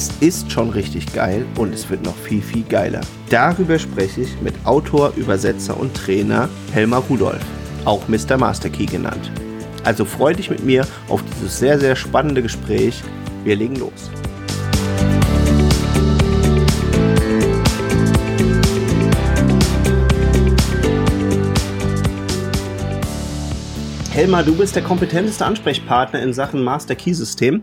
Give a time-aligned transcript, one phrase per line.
[0.00, 3.02] Es ist schon richtig geil und es wird noch viel, viel geiler.
[3.28, 7.44] Darüber spreche ich mit Autor, Übersetzer und Trainer Helmar Rudolf,
[7.84, 8.38] auch Mr.
[8.38, 9.30] Masterkey genannt.
[9.84, 13.02] Also freu dich mit mir auf dieses sehr, sehr spannende Gespräch.
[13.44, 14.10] Wir legen los.
[24.12, 27.62] Helmar, du bist der kompetenteste Ansprechpartner in Sachen Master Key System.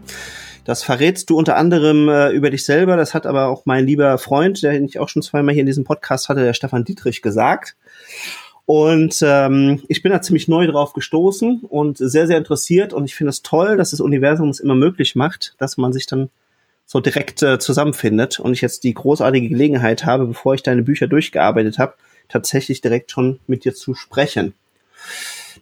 [0.68, 2.98] Das verrätst du unter anderem äh, über dich selber.
[2.98, 5.86] Das hat aber auch mein lieber Freund, den ich auch schon zweimal hier in diesem
[5.86, 7.78] Podcast hatte, der Stefan Dietrich, gesagt.
[8.66, 12.92] Und ähm, ich bin da ziemlich neu drauf gestoßen und sehr, sehr interessiert.
[12.92, 16.06] Und ich finde es toll, dass das Universum es immer möglich macht, dass man sich
[16.06, 16.30] dann
[16.86, 18.38] so direkt äh, zusammenfindet.
[18.38, 21.94] Und ich jetzt die großartige Gelegenheit habe, bevor ich deine Bücher durchgearbeitet habe,
[22.28, 24.54] tatsächlich direkt schon mit dir zu sprechen.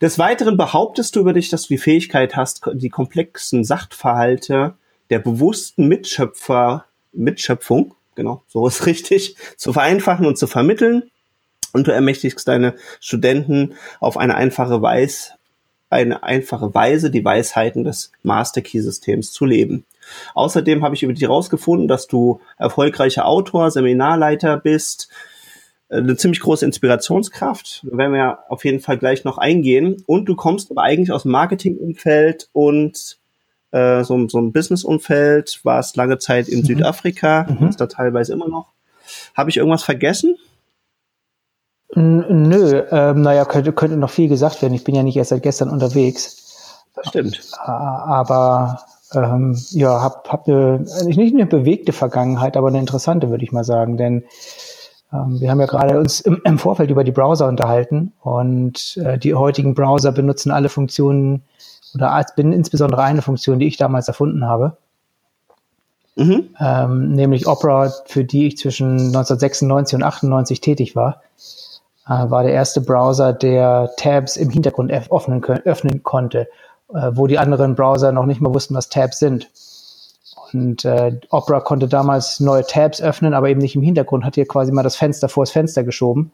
[0.02, 4.73] Des Weiteren behauptest du über dich, dass du die Fähigkeit hast, die komplexen Sachverhalte
[5.09, 11.09] der bewussten Mitschöpfer, Mitschöpfung, genau, so ist richtig, zu vereinfachen und zu vermitteln.
[11.73, 15.31] Und du ermächtigst deine Studenten auf eine einfache Weise,
[15.89, 19.86] eine einfache Weise, die Weisheiten des Master Key Systems zu leben.
[20.36, 25.09] Außerdem habe ich über dich herausgefunden, dass du erfolgreicher Autor, Seminarleiter bist,
[25.89, 27.83] eine ziemlich große Inspirationskraft.
[27.83, 30.03] Da werden wir auf jeden Fall gleich noch eingehen.
[30.06, 33.17] Und du kommst aber eigentlich aus dem Marketingumfeld und
[33.76, 36.66] äh, so, so ein Businessumfeld, warst lange Zeit in mhm.
[36.66, 37.68] Südafrika, mhm.
[37.68, 38.67] ist da teilweise immer noch.
[39.36, 40.38] Habe ich irgendwas vergessen?
[41.94, 44.73] Nö, ähm, naja, könnte, könnte noch viel gesagt werden.
[44.73, 46.84] Ich bin ja nicht erst seit gestern unterwegs.
[46.95, 47.42] Das stimmt.
[47.64, 48.80] Aber
[49.14, 53.64] ähm, ja, hab, hab eine, nicht eine bewegte Vergangenheit, aber eine interessante, würde ich mal
[53.64, 53.98] sagen.
[53.98, 54.23] Denn
[55.14, 59.17] ähm, wir haben ja gerade uns im, im, Vorfeld über die Browser unterhalten und äh,
[59.17, 61.44] die heutigen Browser benutzen alle Funktionen
[61.96, 64.78] oder als, bin insbesondere eine Funktion, die ich damals erfunden habe.
[66.16, 66.50] Mhm.
[66.60, 71.22] Ähm, nämlich Opera, für die ich zwischen 1996 und 98 tätig war,
[72.08, 76.48] äh, war der erste Browser, der Tabs im Hintergrund öffnen, öffnen konnte,
[76.94, 79.50] äh, wo die anderen Browser noch nicht mal wussten, was Tabs sind.
[80.54, 84.48] Und äh, Opera konnte damals neue Tabs öffnen, aber eben nicht im Hintergrund, hat hier
[84.48, 86.32] quasi mal das Fenster vor das Fenster geschoben.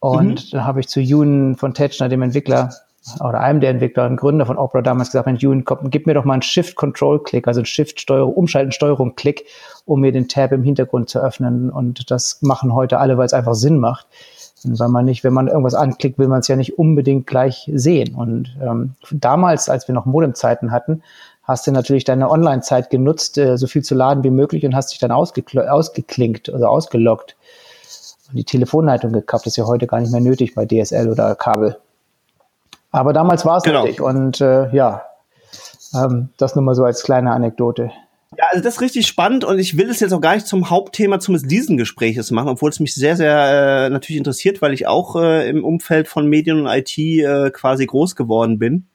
[0.00, 0.50] Und mhm.
[0.52, 2.70] dann habe ich zu Jun von Tetschner, dem Entwickler,
[3.20, 6.14] oder einem der Entwickler und Gründer von Opera damals gesagt, Mensch, Jun, komm, gib mir
[6.14, 9.44] doch mal einen Shift-Control-Klick, also einen Shift-Steuerung, Umschalten-Steuerung-Klick,
[9.84, 11.70] um mir den Tab im Hintergrund zu öffnen.
[11.70, 14.06] Und das machen heute alle, weil es einfach Sinn macht.
[14.64, 17.70] Und weil man nicht, wenn man irgendwas anklickt, will man es ja nicht unbedingt gleich
[17.72, 18.14] sehen.
[18.14, 21.02] Und ähm, damals, als wir noch Modemzeiten hatten,
[21.42, 24.92] hast du natürlich deine Online-Zeit genutzt, äh, so viel zu laden wie möglich und hast
[24.92, 27.36] dich dann ausgeklinkt, also ausgeloggt.
[28.30, 31.78] Und die Telefonleitung gekappt ist ja heute gar nicht mehr nötig bei DSL oder Kabel.
[32.90, 33.84] Aber damals war es genau.
[33.84, 35.02] nötig und äh, ja,
[35.94, 37.90] ähm, das nur mal so als kleine Anekdote.
[38.36, 40.68] Ja, also das ist richtig spannend und ich will es jetzt auch gar nicht zum
[40.68, 44.86] Hauptthema zumindest diesen Gespräches machen, obwohl es mich sehr, sehr äh, natürlich interessiert, weil ich
[44.86, 48.86] auch äh, im Umfeld von Medien und IT äh, quasi groß geworden bin.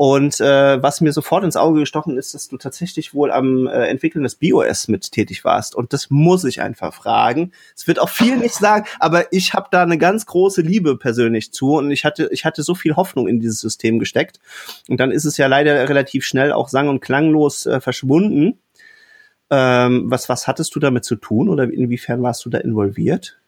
[0.00, 3.86] Und äh, was mir sofort ins Auge gestochen ist, dass du tatsächlich wohl am äh,
[3.88, 5.74] Entwickeln des BOS mit tätig warst.
[5.74, 7.52] Und das muss ich einfach fragen.
[7.76, 11.52] Es wird auch viel nicht sagen, aber ich habe da eine ganz große Liebe persönlich
[11.52, 14.40] zu und ich hatte, ich hatte so viel Hoffnung in dieses System gesteckt.
[14.88, 18.58] Und dann ist es ja leider relativ schnell auch sang- und klanglos äh, verschwunden.
[19.50, 23.38] Ähm, was, was hattest du damit zu tun oder inwiefern warst du da involviert?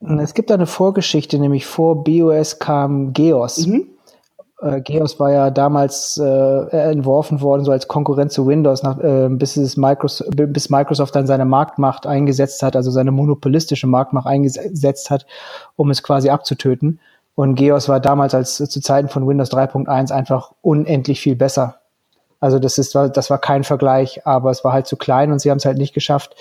[0.00, 3.66] Es gibt eine Vorgeschichte, nämlich vor BOS kam Geos.
[3.66, 3.95] Mhm
[4.62, 9.28] äh, Geos war ja damals äh, entworfen worden, so als Konkurrent zu Windows, nach, äh,
[9.28, 15.10] bis, es Microsoft, bis Microsoft dann seine Marktmacht eingesetzt hat, also seine monopolistische Marktmacht eingesetzt
[15.10, 15.26] hat,
[15.76, 17.00] um es quasi abzutöten.
[17.34, 21.76] Und Geos war damals als zu Zeiten von Windows 3.1 einfach unendlich viel besser.
[22.40, 25.50] Also das ist, das war kein Vergleich, aber es war halt zu klein und sie
[25.50, 26.34] haben es halt nicht geschafft,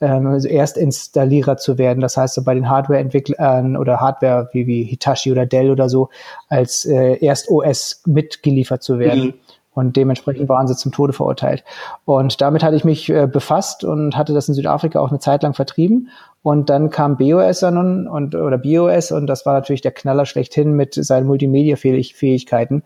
[0.00, 2.00] ähm, also Erstinstallierer zu werden.
[2.00, 6.08] Das heißt, so bei den Hardware-Entwicklern oder Hardware wie, wie Hitachi oder Dell oder so
[6.48, 9.24] als äh, Erst-OS mitgeliefert zu werden.
[9.24, 9.34] Mhm.
[9.72, 11.64] Und dementsprechend waren sie zum Tode verurteilt.
[12.04, 15.42] Und damit hatte ich mich äh, befasst und hatte das in Südafrika auch eine Zeit
[15.42, 16.08] lang vertrieben.
[16.42, 20.72] Und dann kam BOS an und, oder BOS und das war natürlich der Knaller schlechthin
[20.72, 22.82] mit seinen Multimedia-Fähigkeiten.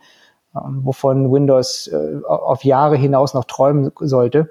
[0.54, 4.50] Ähm, wovon Windows äh, auf Jahre hinaus noch träumen sollte.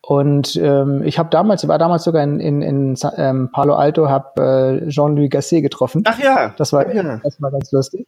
[0.00, 4.82] Und ähm, ich habe damals, war damals sogar in, in, in ähm, Palo Alto, habe
[4.84, 6.02] äh, Jean-Louis Gasset getroffen.
[6.06, 6.52] Ach ja.
[6.58, 7.20] Das war, ja.
[7.22, 8.06] das war ganz lustig.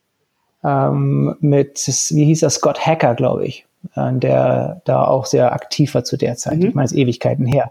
[0.63, 5.95] Ähm, mit, wie hieß er, Scott Hacker, glaube ich, äh, der da auch sehr aktiv
[5.95, 6.59] war zu der Zeit.
[6.59, 6.67] Mhm.
[6.67, 7.71] Ich meine, es Ewigkeiten her.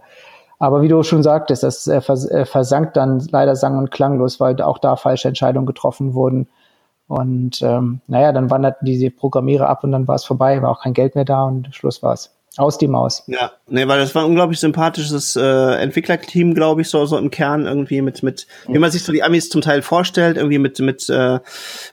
[0.57, 4.39] Aber wie du schon sagtest, das äh, vers äh, versank dann leider sang- und klanglos,
[4.39, 6.48] weil auch da falsche Entscheidungen getroffen wurden.
[7.07, 10.81] Und ähm, naja, dann wanderten diese Programmierer ab und dann war es vorbei, war auch
[10.81, 12.35] kein Geld mehr da und Schluss war es.
[12.57, 13.24] Aus die Maus.
[13.28, 17.30] Ja, nee, weil das war ein unglaublich sympathisches äh, Entwicklerteam, glaube ich, so, so im
[17.30, 20.80] Kern irgendwie mit, mit, wie man sich so die Amis zum Teil vorstellt, irgendwie mit,
[20.80, 21.40] mit äh,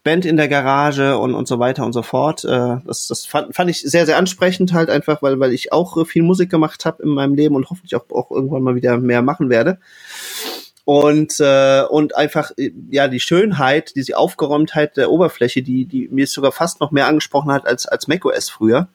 [0.04, 2.44] Band in der Garage und, und so weiter und so fort.
[2.44, 6.06] Äh, das das fand, fand ich sehr, sehr ansprechend halt einfach, weil, weil ich auch
[6.06, 9.22] viel Musik gemacht habe in meinem Leben und hoffentlich auch, auch irgendwann mal wieder mehr
[9.22, 9.78] machen werde
[10.84, 12.50] und äh, und einfach
[12.90, 17.52] ja die Schönheit, diese Aufgeräumtheit der Oberfläche, die die mir sogar fast noch mehr angesprochen
[17.52, 18.88] hat als als macOS früher.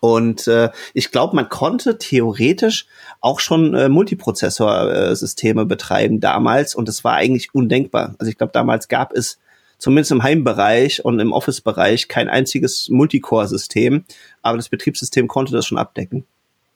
[0.00, 2.86] Und äh, ich glaube, man konnte theoretisch
[3.20, 8.14] auch schon äh, Multiprozessor-Systeme betreiben damals und das war eigentlich undenkbar.
[8.18, 9.38] Also ich glaube, damals gab es
[9.78, 14.04] zumindest im Heimbereich und im Office-Bereich kein einziges Multicore-System,
[14.42, 16.24] aber das Betriebssystem konnte das schon abdecken.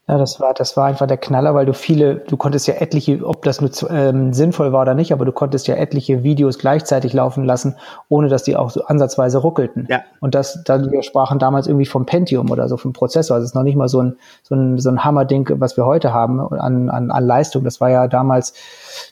[0.06, 3.24] Ja, das war, das war einfach der Knaller, weil du viele, du konntest ja etliche,
[3.24, 7.14] ob das nur ähm, sinnvoll war oder nicht, aber du konntest ja etliche Videos gleichzeitig
[7.14, 7.76] laufen lassen,
[8.10, 9.86] ohne dass die auch so ansatzweise ruckelten.
[9.88, 10.02] Ja.
[10.20, 13.36] Und das, da wir sprachen damals irgendwie vom Pentium oder so vom Prozessor.
[13.36, 15.86] Also es ist noch nicht mal so ein, so ein, so ein Hammerding, was wir
[15.86, 17.64] heute haben an, an, an Leistung.
[17.64, 18.52] Das war ja damals,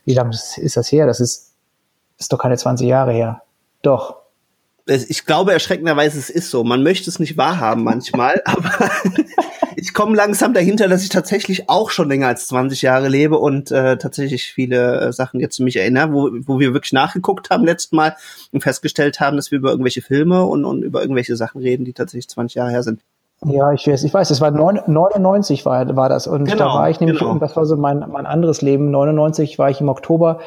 [0.04, 1.06] wie lange ist das her?
[1.06, 1.54] Das ist,
[2.18, 3.40] ist doch keine 20 Jahre her.
[3.80, 4.16] Doch.
[4.84, 6.64] Ich glaube erschreckenderweise, es ist so.
[6.64, 8.90] Man möchte es nicht wahrhaben manchmal, aber
[9.76, 13.70] ich komme langsam dahinter, dass ich tatsächlich auch schon länger als 20 Jahre lebe und
[13.70, 17.92] äh, tatsächlich viele äh, Sachen jetzt mich erinnere, wo, wo wir wirklich nachgeguckt haben letztes
[17.92, 18.16] Mal
[18.50, 21.92] und festgestellt haben, dass wir über irgendwelche Filme und, und über irgendwelche Sachen reden, die
[21.92, 23.00] tatsächlich 20 Jahre her sind.
[23.44, 26.90] Ja, ich weiß, ich weiß, es war 99 war, war das und genau, da war
[26.90, 27.32] ich nämlich, genau.
[27.32, 28.92] und das war so mein, mein anderes Leben.
[28.92, 30.38] 99 war ich im Oktober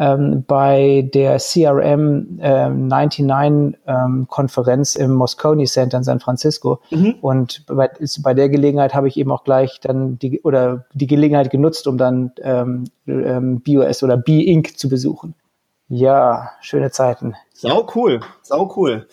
[0.00, 7.16] ähm, bei der CRM ähm, 99 ähm, Konferenz im Moscone Center in San Francisco mhm.
[7.20, 7.90] und bei,
[8.22, 11.98] bei der Gelegenheit habe ich eben auch gleich dann die oder die Gelegenheit genutzt, um
[11.98, 15.34] dann ähm, ähm, BOS oder B-Inc zu besuchen.
[15.88, 17.34] Ja, schöne Zeiten.
[17.52, 19.06] Sau cool, sau cool.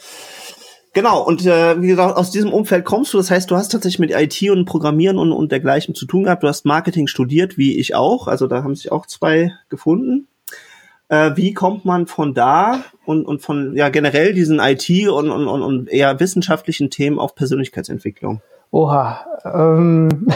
[0.94, 3.18] Genau, und äh, wie gesagt, aus diesem Umfeld kommst du.
[3.18, 6.44] Das heißt, du hast tatsächlich mit IT und Programmieren und, und dergleichen zu tun gehabt.
[6.44, 8.28] Du hast Marketing studiert, wie ich auch.
[8.28, 10.28] Also da haben sich auch zwei gefunden.
[11.10, 15.48] Äh, wie kommt man von da und, und von ja generell diesen IT und, und,
[15.48, 18.42] und eher wissenschaftlichen Themen auf Persönlichkeitsentwicklung?
[18.72, 19.26] Oha.
[19.46, 20.10] Ähm,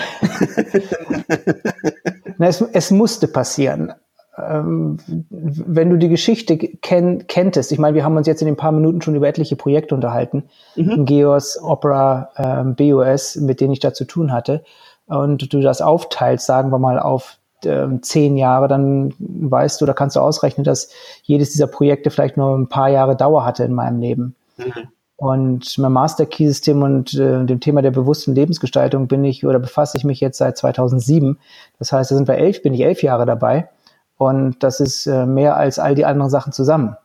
[2.37, 3.93] Na, es, es musste passieren
[4.37, 4.97] ähm,
[5.29, 8.71] wenn du die Geschichte kenn kenntest, ich meine, wir haben uns jetzt in den paar
[8.71, 10.45] Minuten schon über etliche Projekte unterhalten,
[10.75, 11.05] mhm.
[11.05, 14.63] Geos, Opera, ähm, BOS, mit denen ich da zu tun hatte,
[15.05, 19.93] und du das aufteilst, sagen wir mal, auf ähm, zehn Jahre, dann weißt du, da
[19.93, 20.89] kannst du ausrechnen, dass
[21.23, 24.35] jedes dieser Projekte vielleicht nur ein paar Jahre Dauer hatte in meinem Leben.
[24.57, 24.89] Mhm.
[25.15, 29.59] Und mit Master Key System und äh, dem Thema der bewussten Lebensgestaltung bin ich oder
[29.59, 31.37] befasse ich mich jetzt seit 2007.
[31.77, 33.69] Das heißt, da sind wir elf, bin ich elf Jahre dabei.
[34.17, 36.95] Und das ist äh, mehr als all die anderen Sachen zusammen.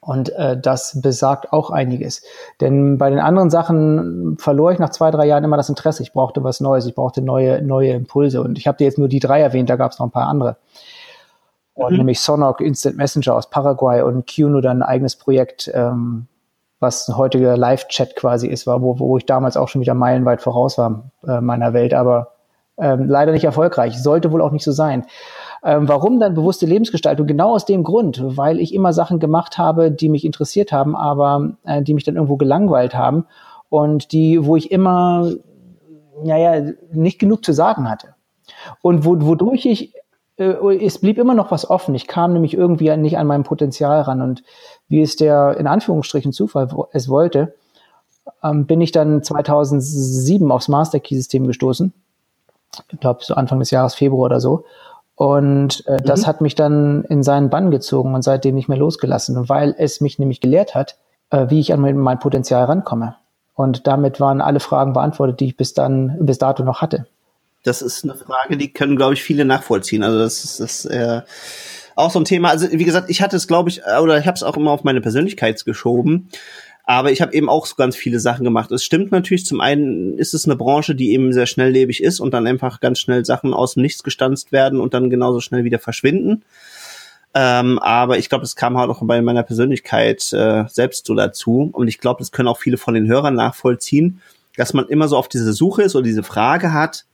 [0.00, 2.22] Und äh, das besagt auch einiges.
[2.60, 6.02] Denn bei den anderen Sachen verlor ich nach zwei, drei Jahren immer das Interesse.
[6.02, 8.42] Ich brauchte was Neues, ich brauchte neue, neue Impulse.
[8.42, 10.28] Und ich habe dir jetzt nur die drei erwähnt, da gab es noch ein paar
[10.28, 10.56] andere.
[11.74, 11.98] Und mhm.
[11.98, 16.26] nämlich Sonok Instant Messenger aus Paraguay und Kuno dann ein eigenes Projekt, ähm,
[16.80, 20.42] was ein heutiger Live-Chat quasi ist, war, wo, wo ich damals auch schon wieder meilenweit
[20.42, 22.32] voraus war äh, meiner Welt, aber
[22.78, 24.02] ähm, leider nicht erfolgreich.
[24.02, 25.04] Sollte wohl auch nicht so sein.
[25.64, 27.26] Ähm, warum dann bewusste Lebensgestaltung?
[27.26, 31.52] Genau aus dem Grund, weil ich immer Sachen gemacht habe, die mich interessiert haben, aber
[31.64, 33.26] äh, die mich dann irgendwo gelangweilt haben
[33.68, 35.30] und die, wo ich immer,
[36.24, 38.14] naja, nicht genug zu sagen hatte.
[38.82, 39.94] Und wo, wodurch ich,
[40.36, 41.94] äh, es blieb immer noch was offen.
[41.94, 44.42] Ich kam nämlich irgendwie nicht an mein Potenzial ran und
[44.88, 47.54] wie es der in Anführungsstrichen Zufall es wollte,
[48.42, 51.92] ähm, bin ich dann 2007 aufs Master Key System gestoßen.
[52.90, 54.64] Ich glaube, so Anfang des Jahres Februar oder so.
[55.14, 56.04] Und äh, mhm.
[56.04, 60.00] das hat mich dann in seinen Bann gezogen und seitdem nicht mehr losgelassen, weil es
[60.00, 60.96] mich nämlich gelehrt hat,
[61.30, 63.16] äh, wie ich an mein, mein Potenzial rankomme.
[63.54, 67.06] Und damit waren alle Fragen beantwortet, die ich bis dann, bis dato noch hatte.
[67.64, 70.02] Das ist eine Frage, die können, glaube ich, viele nachvollziehen.
[70.02, 71.22] Also das ist, das, äh,
[71.94, 72.48] auch so ein Thema.
[72.48, 74.84] Also wie gesagt, ich hatte es, glaube ich, oder ich habe es auch immer auf
[74.84, 76.28] meine Persönlichkeit geschoben.
[76.84, 78.72] Aber ich habe eben auch so ganz viele Sachen gemacht.
[78.72, 82.34] Es stimmt natürlich, zum einen ist es eine Branche, die eben sehr schnelllebig ist und
[82.34, 85.78] dann einfach ganz schnell Sachen aus dem Nichts gestanzt werden und dann genauso schnell wieder
[85.78, 86.42] verschwinden.
[87.34, 91.70] Ähm, aber ich glaube, es kam halt auch bei meiner Persönlichkeit äh, selbst so dazu.
[91.72, 94.20] Und ich glaube, das können auch viele von den Hörern nachvollziehen,
[94.56, 97.06] dass man immer so auf diese Suche ist oder diese Frage hat,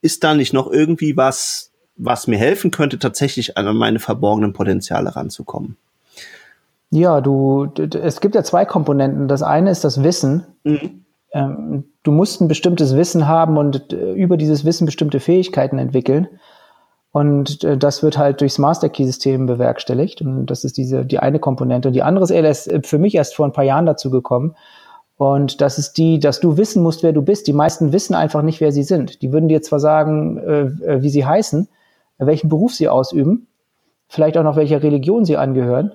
[0.00, 5.14] ist da nicht noch irgendwie was, was mir helfen könnte, tatsächlich an meine verborgenen Potenziale
[5.14, 5.76] ranzukommen?
[6.92, 9.26] Ja, du, es gibt ja zwei Komponenten.
[9.26, 10.44] Das eine ist das Wissen.
[10.62, 11.04] Mhm.
[11.32, 16.28] Ähm, du musst ein bestimmtes Wissen haben und äh, über dieses Wissen bestimmte Fähigkeiten entwickeln.
[17.10, 20.20] Und äh, das wird halt durchs Master Key System bewerkstelligt.
[20.20, 21.88] Und das ist diese, die eine Komponente.
[21.88, 24.54] Und die andere ist, ist für mich erst vor ein paar Jahren dazu gekommen.
[25.16, 27.46] Und das ist die, dass du wissen musst, wer du bist.
[27.46, 29.22] Die meisten wissen einfach nicht, wer sie sind.
[29.22, 31.68] Die würden dir zwar sagen, äh, äh wie sie heißen,
[32.18, 33.46] welchen Beruf sie ausüben,
[34.08, 35.92] vielleicht auch noch welcher Religion sie angehören,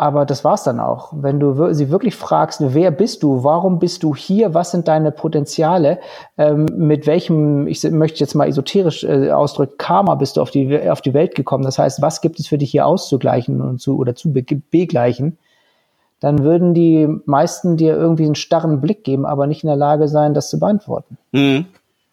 [0.00, 1.12] aber das war's dann auch.
[1.12, 5.10] Wenn du sie wirklich fragst, wer bist du, warum bist du hier, was sind deine
[5.10, 5.98] Potenziale,
[6.38, 10.88] ähm, mit welchem, ich möchte jetzt mal esoterisch äh, ausdrücken, Karma bist du auf die,
[10.88, 11.64] auf die Welt gekommen.
[11.64, 15.36] Das heißt, was gibt es für dich hier auszugleichen und zu, oder zu begleichen?
[16.20, 20.06] Dann würden die meisten dir irgendwie einen starren Blick geben, aber nicht in der Lage
[20.06, 21.18] sein, das zu beantworten.
[21.32, 21.66] Mhm.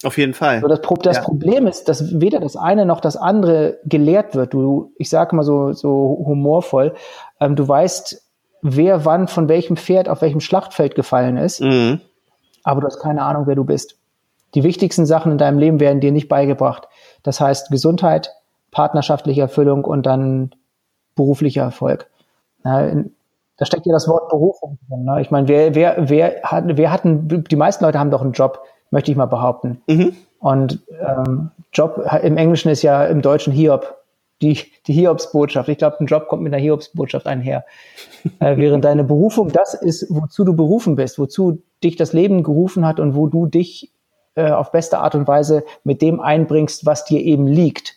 [0.04, 0.62] Auf jeden Fall.
[0.62, 1.24] So, das, das ja.
[1.24, 4.54] Problem ist, dass weder das eine noch das andere gelehrt wird.
[4.54, 6.94] Du, ich sage mal so, so humorvoll,
[7.40, 8.22] ähm, du weißt,
[8.62, 12.02] wer wann von welchem Pferd auf welchem Schlachtfeld gefallen ist, mhm.
[12.64, 13.98] aber du hast keine Ahnung, wer du bist.
[14.54, 16.88] Die wichtigsten Sachen in deinem Leben werden dir nicht beigebracht.
[17.24, 18.32] Das heißt Gesundheit,
[18.72, 20.56] partnerschaftliche Erfüllung und dann
[21.16, 22.10] beruflicher Erfolg.
[22.64, 23.14] Na, in,
[23.58, 25.04] da steckt ja das Wort Berufung drin.
[25.04, 25.22] Ne?
[25.22, 28.62] Ich meine, wer, wer, wer hat, wer hatten, die meisten Leute haben doch einen Job
[28.92, 29.82] möchte ich mal behaupten.
[29.88, 30.16] Mhm.
[30.40, 33.95] Und ähm, Job im Englischen ist ja im Deutschen Hiob,
[34.42, 35.70] die, die Hiobsbotschaft.
[35.70, 37.66] Ich glaube, ein Job kommt mit einer Hiobsbotschaft einher.
[38.40, 42.86] äh, während deine Berufung das ist, wozu du berufen bist, wozu dich das Leben gerufen
[42.86, 43.92] hat und wo du dich
[44.36, 47.96] äh, auf beste Art und Weise mit dem einbringst, was dir eben liegt.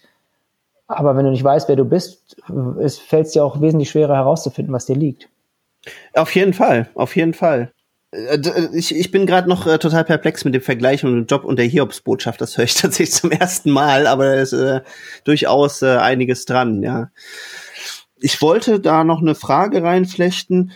[0.87, 2.41] Aber wenn du nicht weißt, wer du bist,
[2.81, 5.29] es fällt dir auch wesentlich schwerer herauszufinden, was dir liegt.
[6.15, 7.73] Auf jeden Fall, auf jeden Fall.
[8.11, 11.27] Äh, äh, ich, ich bin gerade noch äh, total perplex mit dem Vergleich und dem
[11.27, 12.41] Job und der Hiobsbotschaft.
[12.41, 14.81] Das höre ich tatsächlich zum ersten Mal, aber da ist äh,
[15.25, 17.11] durchaus äh, einiges dran, ja.
[18.21, 20.73] Ich wollte da noch eine Frage reinflechten.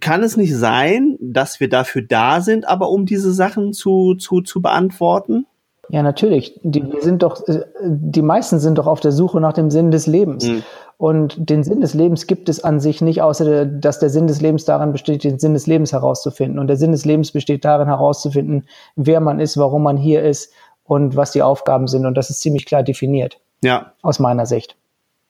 [0.00, 4.42] Kann es nicht sein, dass wir dafür da sind, aber um diese Sachen zu, zu,
[4.42, 5.46] zu beantworten?
[5.92, 6.58] Ja, natürlich.
[6.62, 9.90] Die, wir sind doch, äh, die meisten sind doch auf der Suche nach dem Sinn
[9.90, 10.46] des Lebens.
[10.46, 10.62] Mhm.
[10.96, 14.40] Und den Sinn des Lebens gibt es an sich nicht, außer dass der Sinn des
[14.40, 16.58] Lebens daran besteht, den Sinn des Lebens herauszufinden.
[16.58, 20.54] Und der Sinn des Lebens besteht darin herauszufinden, wer man ist, warum man hier ist
[20.84, 22.06] und was die Aufgaben sind.
[22.06, 23.38] Und das ist ziemlich klar definiert.
[23.62, 23.92] Ja.
[24.00, 24.76] Aus meiner Sicht.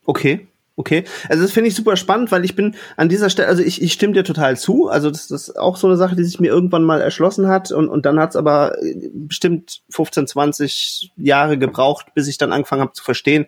[0.06, 0.46] Okay.
[0.74, 3.82] Okay, also das finde ich super spannend, weil ich bin an dieser Stelle, also ich,
[3.82, 4.88] ich stimme dir total zu.
[4.88, 7.72] Also das, das ist auch so eine Sache, die sich mir irgendwann mal erschlossen hat
[7.72, 8.74] und, und dann hat es aber
[9.12, 13.46] bestimmt 15, 20 Jahre gebraucht, bis ich dann angefangen habe zu verstehen,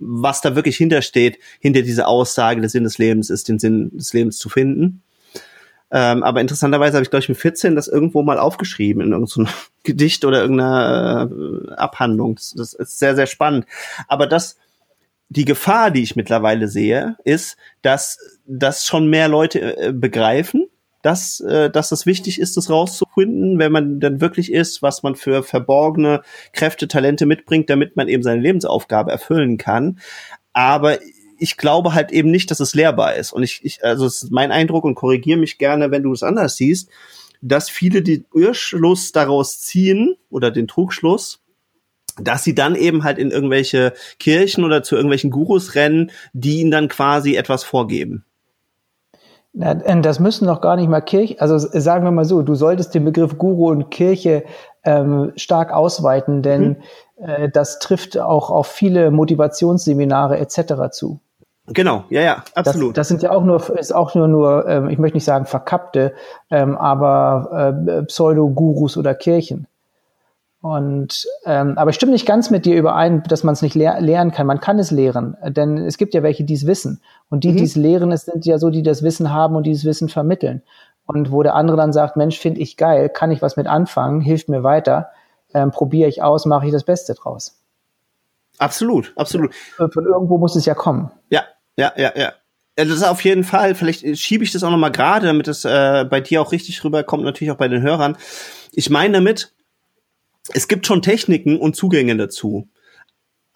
[0.00, 4.12] was da wirklich hintersteht, hinter dieser Aussage, der Sinn des Lebens ist, den Sinn des
[4.12, 5.02] Lebens zu finden.
[5.92, 9.46] Ähm, aber interessanterweise habe ich, glaube ich, mit 14 das irgendwo mal aufgeschrieben in irgendeinem
[9.84, 12.34] Gedicht oder irgendeiner äh, Abhandlung.
[12.34, 13.66] Das, das, ist sehr, sehr spannend.
[14.08, 14.56] Aber das,
[15.36, 20.66] die Gefahr, die ich mittlerweile sehe, ist, dass das schon mehr Leute äh, begreifen
[21.04, 25.16] dass, äh, dass es wichtig ist, das rauszufinden, wenn man dann wirklich ist, was man
[25.16, 26.22] für verborgene
[26.54, 30.00] Kräfte, Talente mitbringt, damit man eben seine Lebensaufgabe erfüllen kann.
[30.54, 30.98] Aber
[31.38, 33.34] ich glaube halt eben nicht, dass es lehrbar ist.
[33.34, 36.22] Und ich, ich also es ist mein Eindruck und korrigiere mich gerne, wenn du es
[36.22, 36.88] anders siehst,
[37.42, 41.43] dass viele den Irrschluss daraus ziehen oder den Trugschluss,
[42.18, 46.70] dass sie dann eben halt in irgendwelche Kirchen oder zu irgendwelchen Gurus rennen, die ihnen
[46.70, 48.24] dann quasi etwas vorgeben.
[49.54, 53.04] Das müssen noch gar nicht mal Kirche, also sagen wir mal so, du solltest den
[53.04, 54.42] Begriff Guru und Kirche
[54.82, 56.68] ähm, stark ausweiten, denn
[57.18, 57.24] mhm.
[57.24, 60.90] äh, das trifft auch auf viele Motivationsseminare etc.
[60.90, 61.20] zu.
[61.68, 62.96] Genau, ja, ja, absolut.
[62.96, 65.46] Das, das sind ja auch nur, ist auch nur, nur ähm, ich möchte nicht sagen
[65.46, 66.14] verkappte,
[66.50, 69.68] ähm, aber äh, Pseudo-Gurus oder Kirchen.
[70.64, 74.00] Und ähm, aber ich stimme nicht ganz mit dir überein, dass man es nicht lehr
[74.00, 74.46] lernen kann.
[74.46, 77.02] Man kann es lehren, denn es gibt ja welche, die es wissen.
[77.28, 77.58] Und die, mhm.
[77.58, 80.62] die es lehren, es sind ja so, die das Wissen haben und dieses Wissen vermitteln.
[81.04, 84.22] Und wo der andere dann sagt, Mensch, finde ich geil, kann ich was mit anfangen,
[84.22, 85.10] hilft mir weiter,
[85.52, 87.60] ähm, probiere ich aus, mache ich das Beste draus.
[88.56, 89.54] Absolut, absolut.
[89.76, 91.10] Von irgendwo muss es ja kommen.
[91.28, 91.42] Ja,
[91.76, 92.32] ja, ja, ja.
[92.76, 96.06] Das ist auf jeden Fall, vielleicht schiebe ich das auch nochmal gerade, damit es äh,
[96.08, 98.16] bei dir auch richtig rüberkommt, natürlich auch bei den Hörern.
[98.72, 99.53] Ich meine damit,
[100.52, 102.68] es gibt schon Techniken und Zugänge dazu.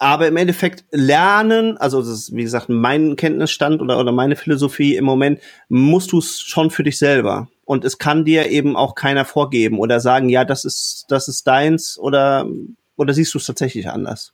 [0.01, 4.95] Aber im Endeffekt lernen, also das ist, wie gesagt, mein Kenntnisstand oder, oder meine Philosophie
[4.95, 7.49] im Moment, musst du es schon für dich selber.
[7.65, 11.45] Und es kann dir eben auch keiner vorgeben oder sagen, ja, das ist, das ist
[11.47, 12.47] deins oder,
[12.95, 14.33] oder siehst du es tatsächlich anders?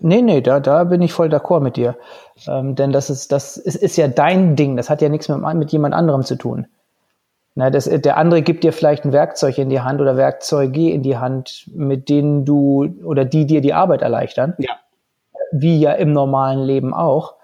[0.00, 1.96] Nee, nee, da, da bin ich voll d'accord mit dir.
[2.48, 4.76] Ähm, denn das ist, das ist, ist ja dein Ding.
[4.76, 6.66] Das hat ja nichts mit, mit jemand anderem zu tun.
[7.56, 11.02] Na, das, der andere gibt dir vielleicht ein Werkzeug in die Hand oder Werkzeuge in
[11.02, 14.54] die Hand, mit denen du oder die dir die Arbeit erleichtern.
[14.58, 14.72] Ja.
[15.52, 17.34] Wie ja im normalen Leben auch.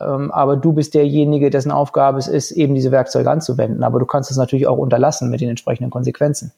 [0.00, 3.82] Ähm, aber du bist derjenige, dessen Aufgabe es ist, eben diese Werkzeuge anzuwenden.
[3.82, 6.52] Aber du kannst es natürlich auch unterlassen mit den entsprechenden Konsequenzen.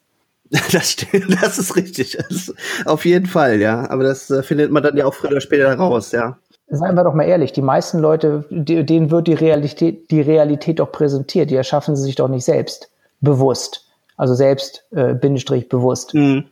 [0.72, 2.16] Das stimmt, das ist richtig.
[2.16, 3.88] Das ist auf jeden Fall, ja.
[3.88, 6.38] Aber das äh, findet man dann ja auch früher oder später raus, ja.
[6.68, 10.90] Seien wir doch mal ehrlich, die meisten Leute, denen wird die Realität, die Realität doch
[10.90, 12.90] präsentiert, die erschaffen sie sich doch nicht selbst
[13.20, 13.86] bewusst.
[14.16, 16.14] also selbst äh, Bindestrich bewusst.
[16.14, 16.44] Mhm.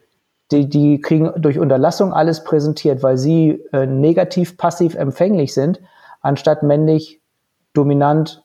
[0.51, 5.81] Die, die kriegen durch Unterlassung alles präsentiert, weil sie äh, negativ passiv empfänglich sind,
[6.23, 7.21] anstatt männlich
[7.75, 8.43] dominant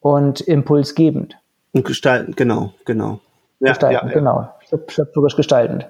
[0.00, 1.36] und impulsgebend.
[1.72, 3.20] Und gestalten, genau, genau.
[3.58, 4.14] Ja, gestalten, ja, ja.
[4.14, 4.48] genau.
[4.86, 5.88] Schöpferisch gestaltend.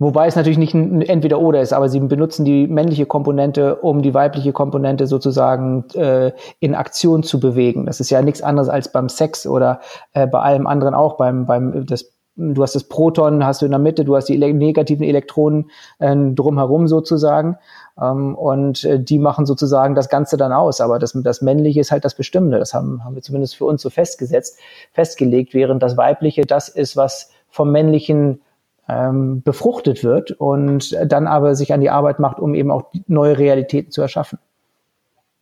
[0.00, 4.14] Wobei es natürlich nicht ein Entweder-Oder ist, aber sie benutzen die männliche Komponente, um die
[4.14, 7.86] weibliche Komponente sozusagen äh, in Aktion zu bewegen.
[7.86, 9.80] Das ist ja nichts anderes als beim Sex oder
[10.12, 11.16] äh, bei allem anderen auch.
[11.16, 14.34] Beim, beim das, du hast das Proton, hast du in der Mitte, du hast die
[14.34, 17.56] ele negativen Elektronen äh, drumherum sozusagen.
[18.00, 20.80] Ähm, und äh, die machen sozusagen das Ganze dann aus.
[20.80, 22.60] Aber das, das Männliche ist halt das Bestimmende.
[22.60, 24.60] Das haben, haben wir zumindest für uns so festgesetzt,
[24.92, 28.42] festgelegt, während das Weibliche das ist, was vom Männlichen
[28.88, 33.38] ähm, befruchtet wird und dann aber sich an die Arbeit macht, um eben auch neue
[33.38, 34.38] Realitäten zu erschaffen.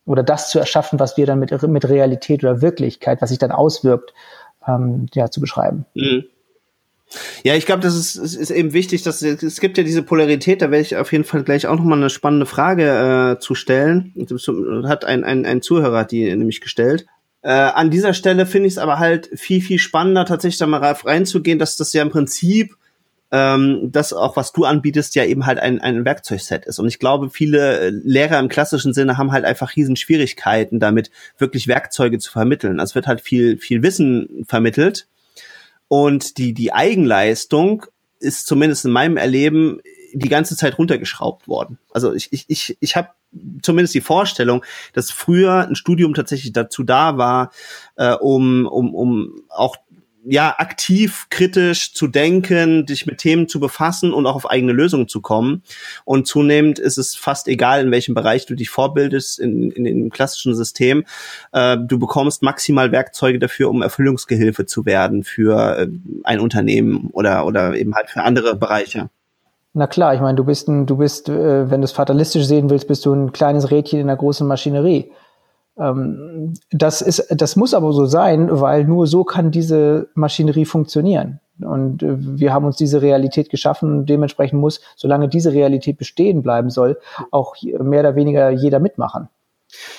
[0.04, 3.52] Oder das zu erschaffen, was wir dann mit, mit Realität oder Wirklichkeit, was sich dann
[3.52, 4.14] auswirkt,
[4.66, 5.84] ähm, ja, zu beschreiben.
[5.94, 6.24] Mhm.
[7.44, 10.72] Ja, ich glaube, das ist, ist eben wichtig, dass es gibt ja diese Polarität, da
[10.72, 14.12] werde ich auf jeden Fall gleich auch nochmal eine spannende Frage äh, zu stellen.
[14.84, 17.06] Hat ein, ein, ein Zuhörer die nämlich gestellt.
[17.42, 20.80] Äh, an dieser Stelle finde ich es aber halt viel, viel spannender, tatsächlich da mal
[20.80, 22.76] reinzugehen, dass das ja im Prinzip
[23.32, 26.78] ähm, das auch, was du anbietest, ja eben halt ein, ein Werkzeugset ist.
[26.78, 31.68] Und ich glaube, viele Lehrer im klassischen Sinne haben halt einfach riesen Schwierigkeiten damit, wirklich
[31.68, 32.78] Werkzeuge zu vermitteln.
[32.78, 35.08] Es wird halt viel, viel Wissen vermittelt.
[35.88, 37.86] Und die, die Eigenleistung
[38.18, 39.80] ist zumindest in meinem Erleben
[40.12, 41.78] die ganze Zeit runtergeschraubt worden.
[41.92, 43.10] Also ich, ich, ich, ich habe
[43.62, 47.50] zumindest die Vorstellung, dass früher ein Studium tatsächlich dazu da war,
[47.96, 49.76] äh, um, um, um auch
[50.28, 55.08] ja, aktiv kritisch zu denken, dich mit Themen zu befassen und auch auf eigene Lösungen
[55.08, 55.62] zu kommen.
[56.04, 60.10] Und zunehmend ist es fast egal, in welchem Bereich du dich vorbildest, in, in dem
[60.10, 61.04] klassischen System.
[61.52, 65.88] Äh, du bekommst maximal Werkzeuge dafür, um Erfüllungsgehilfe zu werden für äh,
[66.24, 69.08] ein Unternehmen oder, oder eben halt für andere Bereiche.
[69.74, 72.70] Na klar, ich meine, du bist ein, du bist, äh, wenn du es fatalistisch sehen
[72.70, 75.12] willst, bist du ein kleines Rädchen in einer großen Maschinerie.
[75.78, 81.40] Ähm, das ist, das muss aber so sein, weil nur so kann diese Maschinerie funktionieren.
[81.60, 86.42] Und äh, wir haben uns diese Realität geschaffen und dementsprechend muss, solange diese Realität bestehen
[86.42, 86.98] bleiben soll,
[87.30, 89.28] auch mehr oder weniger jeder mitmachen.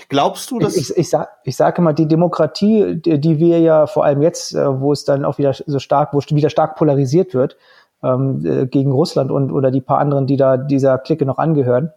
[0.10, 3.60] Glaubst du, dass ich, ich, ich, sag, ich sage mal, die Demokratie, die, die wir
[3.60, 6.76] ja vor allem jetzt, äh, wo es dann auch wieder so stark, wo wieder stark
[6.76, 7.58] polarisiert wird
[8.04, 11.92] ähm, äh, gegen Russland und oder die paar anderen, die da dieser Clique noch angehören,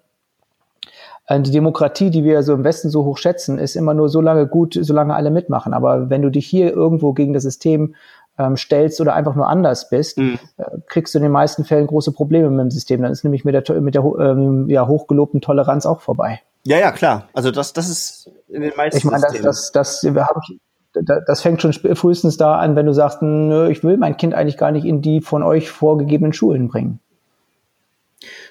[1.38, 4.47] die Demokratie, die wir so im Westen so hoch schätzen, ist immer nur so lange
[4.47, 5.73] gut, solange alle mitmachen.
[5.73, 7.95] Aber wenn du dich hier irgendwo gegen das System
[8.37, 10.38] ähm, stellst oder einfach nur anders bist, mhm.
[10.57, 13.03] äh, kriegst du in den meisten Fällen große Probleme mit dem System.
[13.03, 16.40] Dann ist nämlich mit der, mit der ähm, ja, hochgelobten Toleranz auch vorbei.
[16.64, 17.29] Ja, ja, klar.
[17.33, 20.59] Also das, das ist in den meisten Ich meine, das, das, das, das habe ich
[20.93, 24.57] das fängt schon frühestens da an, wenn du sagst, nö, ich will mein Kind eigentlich
[24.57, 26.99] gar nicht in die von euch vorgegebenen Schulen bringen.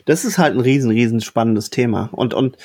[0.06, 2.10] Das ist halt ein riesen, riesen spannendes Thema.
[2.12, 2.58] Und, und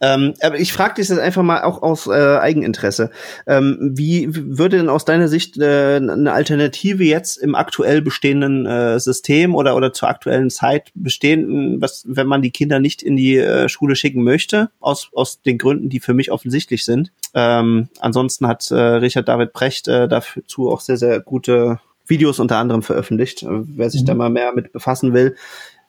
[0.00, 3.10] ähm, aber ich frage dich jetzt einfach mal auch aus äh, Eigeninteresse.
[3.46, 8.98] Ähm, wie würde denn aus deiner Sicht äh, eine Alternative jetzt im aktuell bestehenden äh,
[9.00, 13.36] System oder, oder zur aktuellen Zeit bestehen, was, wenn man die Kinder nicht in die
[13.36, 17.12] äh, Schule schicken möchte, aus, aus den Gründen, die für mich offensichtlich sind?
[17.34, 22.58] Ähm, ansonsten hat äh, Richard David Precht äh, dazu auch sehr, sehr gute Videos unter
[22.58, 23.42] anderem veröffentlicht.
[23.42, 24.06] Äh, wer sich mhm.
[24.06, 25.36] da mal mehr mit befassen will,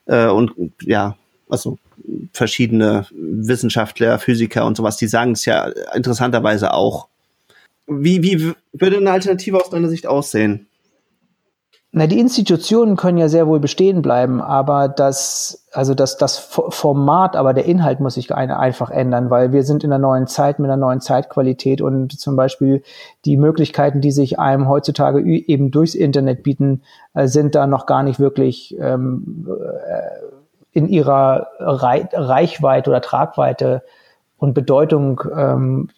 [0.05, 1.17] äh, und ja,
[1.49, 1.77] also
[2.33, 7.07] verschiedene Wissenschaftler, Physiker und sowas, die sagen es ja interessanterweise auch.
[7.87, 10.67] Wie, wie würde eine Alternative aus deiner Sicht aussehen?
[11.95, 17.35] Na, die Institutionen können ja sehr wohl bestehen bleiben, aber das, also das, das Format,
[17.35, 20.71] aber der Inhalt muss sich einfach ändern, weil wir sind in einer neuen Zeit mit
[20.71, 22.81] einer neuen Zeitqualität und zum Beispiel
[23.25, 26.81] die Möglichkeiten, die sich einem heutzutage eben durchs Internet bieten,
[27.13, 30.25] äh, sind da noch gar nicht wirklich ähm, äh,
[30.71, 33.83] in ihrer Reichweite oder Tragweite
[34.37, 35.89] und Bedeutung ähm,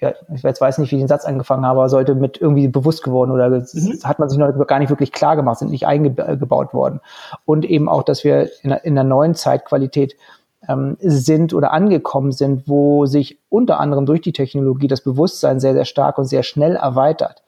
[0.00, 2.68] ja, ich jetzt weiß nicht, wie ich den Satz angefangen habe, aber sollte mit irgendwie
[2.68, 4.00] bewusst geworden oder mhm.
[4.04, 7.00] hat man sich noch gar nicht wirklich klar gemacht, sind nicht eingebaut worden.
[7.44, 10.16] Und eben auch, dass wir in, in der neuen Zeitqualität
[10.68, 15.72] ähm, sind oder angekommen sind, wo sich unter anderem durch die Technologie das Bewusstsein sehr,
[15.72, 17.42] sehr stark und sehr schnell erweitert.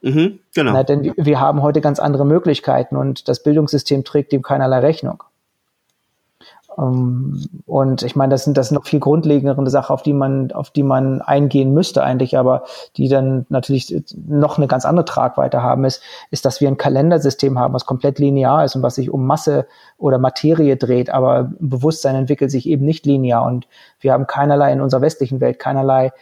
[0.00, 0.72] Mhm, genau.
[0.72, 5.22] Na, denn wir haben heute ganz andere Möglichkeiten und das Bildungssystem trägt dem keinerlei Rechnung.
[6.78, 10.52] Ähm, und ich meine, das sind das sind noch viel grundlegendere Sachen, auf die man,
[10.52, 12.64] auf die man eingehen müsste eigentlich, aber
[12.96, 17.58] die dann natürlich noch eine ganz andere Tragweite haben, ist, ist, dass wir ein Kalendersystem
[17.58, 19.66] haben, was komplett linear ist und was sich um Masse
[19.98, 23.66] oder Materie dreht, aber Bewusstsein entwickelt sich eben nicht linear und
[24.00, 26.12] wir haben keinerlei in unserer westlichen Welt keinerlei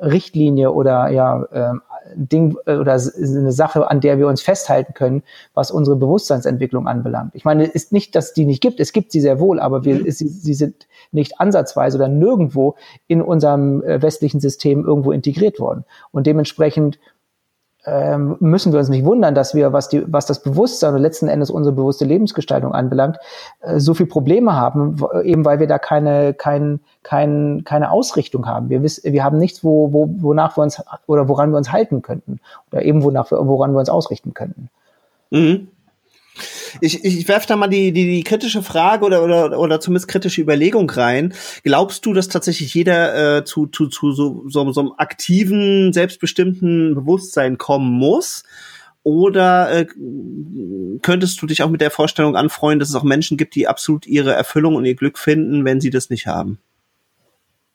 [0.00, 1.72] Richtlinie oder ja äh,
[2.14, 5.22] Ding äh, oder eine Sache, an der wir uns festhalten können,
[5.54, 7.34] was unsere Bewusstseinsentwicklung anbelangt.
[7.34, 9.96] Ich meine, ist nicht, dass die nicht gibt, es gibt sie sehr wohl, aber wir,
[9.96, 10.10] mhm.
[10.10, 12.74] sie, sie sind nicht ansatzweise oder nirgendwo
[13.06, 15.84] in unserem äh, westlichen System irgendwo integriert worden.
[16.10, 16.98] Und dementsprechend
[17.84, 21.28] ähm, müssen wir uns nicht wundern, dass wir, was, die, was das Bewusstsein und letzten
[21.28, 23.18] Endes unsere bewusste Lebensgestaltung anbelangt,
[23.60, 28.70] äh, so viel Probleme haben, eben weil wir da keine, kein, kein, keine Ausrichtung haben.
[28.70, 32.02] Wir, wissen, wir haben nichts, wo, wo, wonach wir uns oder woran wir uns halten
[32.02, 32.40] könnten
[32.70, 34.68] oder eben wonach wir, woran wir uns ausrichten könnten.
[35.30, 35.68] Mhm.
[36.80, 40.40] Ich, ich werfe da mal die, die, die kritische Frage oder, oder, oder zumindest kritische
[40.40, 41.34] Überlegung rein.
[41.62, 46.94] Glaubst du, dass tatsächlich jeder äh, zu, zu, zu so, so, so einem aktiven, selbstbestimmten
[46.94, 48.44] Bewusstsein kommen muss?
[49.04, 49.86] Oder äh,
[51.02, 54.06] könntest du dich auch mit der Vorstellung anfreuen, dass es auch Menschen gibt, die absolut
[54.06, 56.58] ihre Erfüllung und ihr Glück finden, wenn sie das nicht haben?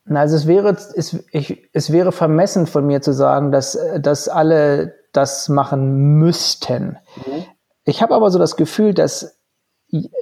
[0.09, 4.95] Also es wäre, es, ich, es wäre vermessen von mir zu sagen, dass, dass alle
[5.11, 6.97] das machen müssten.
[7.17, 7.45] Mhm.
[7.87, 9.39] Ich habe aber so das Gefühl, dass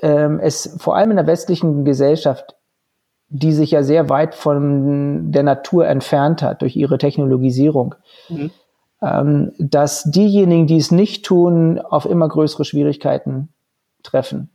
[0.03, 2.55] ähm, es vor allem in der westlichen Gesellschaft,
[3.27, 7.95] die sich ja sehr weit von der Natur entfernt hat durch ihre Technologisierung,
[8.29, 8.51] mhm.
[9.01, 13.49] ähm, dass diejenigen, die es nicht tun, auf immer größere Schwierigkeiten
[14.03, 14.51] treffen,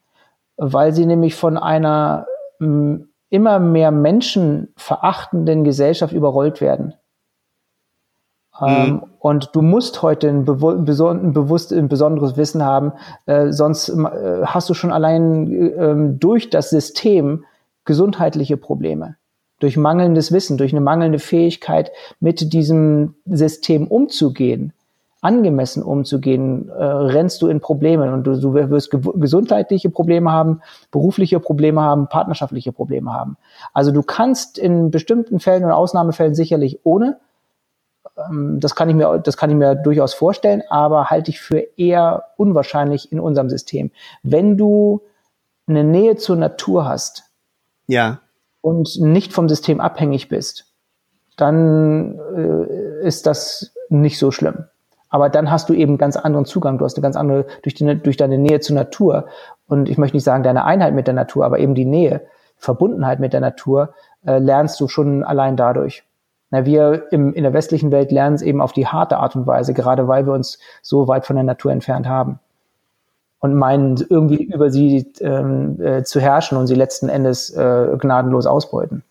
[0.57, 2.27] weil sie nämlich von einer
[2.61, 6.95] immer mehr menschenverachtenden Gesellschaft überrollt werden.
[8.61, 8.69] Mhm.
[8.69, 12.93] Ähm, und du musst heute ein, bewu ein, bewusst, ein besonderes Wissen haben,
[13.27, 17.45] äh, sonst äh, hast du schon allein äh, durch das System
[17.85, 19.17] gesundheitliche Probleme.
[19.61, 24.73] Durch mangelndes Wissen, durch eine mangelnde Fähigkeit, mit diesem System umzugehen,
[25.21, 30.63] angemessen umzugehen, äh, rennst du in Probleme und du, du wirst ge gesundheitliche Probleme haben,
[30.91, 33.37] berufliche Probleme haben, partnerschaftliche Probleme haben.
[33.75, 37.19] Also du kannst in bestimmten Fällen und Ausnahmefällen sicherlich ohne,
[38.59, 42.25] das kann ich mir, das kann ich mir durchaus vorstellen, aber halte ich für eher
[42.37, 43.91] unwahrscheinlich in unserem System.
[44.23, 45.03] Wenn du
[45.67, 47.25] eine Nähe zur Natur hast,
[47.87, 48.21] ja,
[48.61, 50.67] und nicht vom System abhängig bist,
[51.37, 54.65] dann äh, ist das nicht so schlimm.
[55.09, 56.79] Aber dann hast du eben ganz anderen Zugang.
[56.79, 59.27] Du hast eine ganz andere, durch, die, durch deine Nähe zur Natur.
[59.67, 62.23] Und ich möchte nicht sagen deine Einheit mit der Natur, aber eben die Nähe,
[62.57, 66.05] Verbundenheit mit der Natur, äh, lernst du schon allein dadurch.
[66.51, 69.47] Na, wir im, in der westlichen Welt lernen es eben auf die harte Art und
[69.47, 72.41] Weise, gerade weil wir uns so weit von der Natur entfernt haben.
[73.39, 78.47] Und meinen, irgendwie über sie ähm, äh, zu herrschen und sie letzten Endes äh, gnadenlos
[78.47, 79.03] ausbeuten.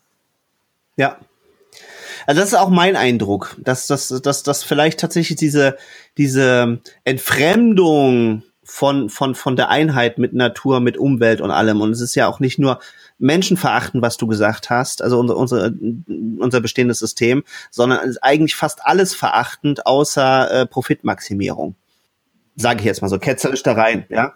[0.96, 1.16] Ja.
[2.26, 5.76] Also das ist auch mein Eindruck, dass, dass, dass, dass vielleicht tatsächlich diese,
[6.16, 11.80] diese Entfremdung von, von, von der Einheit mit Natur, mit Umwelt und allem.
[11.80, 12.78] Und es ist ja auch nicht nur
[13.20, 15.70] Menschen verachten, was du gesagt hast, also unser, unser,
[16.38, 21.76] unser bestehendes System, sondern eigentlich fast alles verachtend außer äh, Profitmaximierung.
[22.56, 24.34] Sage ich jetzt mal so, ketzerisch da rein, ja.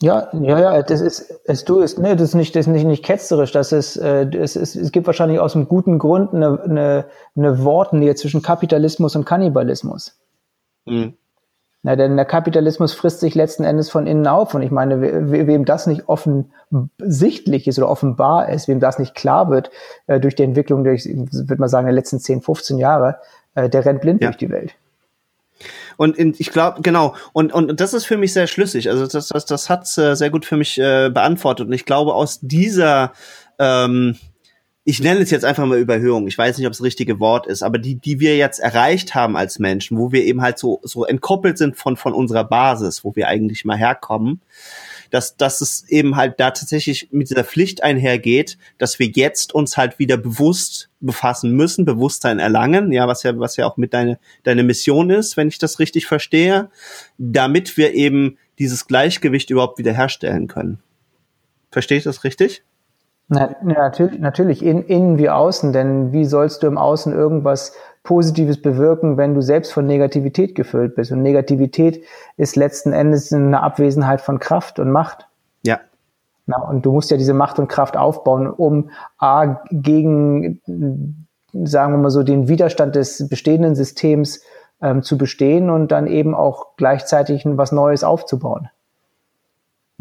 [0.00, 2.84] Ja, ja, ja, das ist, es du ist, ne, das ist nicht, das ist nicht,
[2.84, 6.60] nicht ketzerisch, das ist, äh, es ist, es gibt wahrscheinlich aus einem guten Grund eine,
[6.60, 7.04] eine,
[7.36, 10.18] eine Wortnähe zwischen Kapitalismus und Kannibalismus.
[10.86, 11.14] Mhm.
[11.84, 14.54] Na, denn der Kapitalismus frisst sich letzten Endes von innen auf.
[14.54, 19.16] Und ich meine, we wem das nicht offensichtlich ist oder offenbar ist, wem das nicht
[19.16, 19.70] klar wird,
[20.06, 23.18] äh, durch die Entwicklung, durch, würde man sagen, der letzten 10, 15 Jahre,
[23.56, 24.28] äh, der rennt blind ja.
[24.28, 24.74] durch die Welt.
[25.96, 28.88] Und in, ich glaube, genau, und, und das ist für mich sehr schlüssig.
[28.88, 31.66] Also das, das, das hat äh, sehr gut für mich äh, beantwortet.
[31.66, 33.12] Und ich glaube, aus dieser
[33.58, 34.16] ähm,
[34.84, 36.26] ich nenne es jetzt einfach mal Überhöhung.
[36.26, 39.14] Ich weiß nicht, ob es das richtige Wort ist, aber die, die wir jetzt erreicht
[39.14, 43.04] haben als Menschen, wo wir eben halt so, so entkoppelt sind von, von unserer Basis,
[43.04, 44.40] wo wir eigentlich mal herkommen,
[45.10, 49.76] dass, dass es eben halt da tatsächlich mit dieser Pflicht einhergeht, dass wir jetzt uns
[49.76, 54.18] halt wieder bewusst befassen müssen, Bewusstsein erlangen, ja, was ja, was ja auch mit deine,
[54.42, 56.70] deine Mission ist, wenn ich das richtig verstehe,
[57.18, 60.80] damit wir eben dieses Gleichgewicht überhaupt wieder herstellen können.
[61.70, 62.64] Verstehe ich das richtig?
[63.28, 68.60] Na, natürlich, natürlich in, innen wie außen, denn wie sollst du im Außen irgendwas Positives
[68.60, 71.12] bewirken, wenn du selbst von Negativität gefüllt bist?
[71.12, 72.04] Und Negativität
[72.36, 75.28] ist letzten Endes eine Abwesenheit von Kraft und Macht.
[75.64, 75.80] Ja.
[76.46, 80.60] Na, und du musst ja diese Macht und Kraft aufbauen, um A, gegen,
[81.52, 84.42] sagen wir mal so, den Widerstand des bestehenden Systems
[84.82, 88.68] ähm, zu bestehen und dann eben auch gleichzeitig was Neues aufzubauen.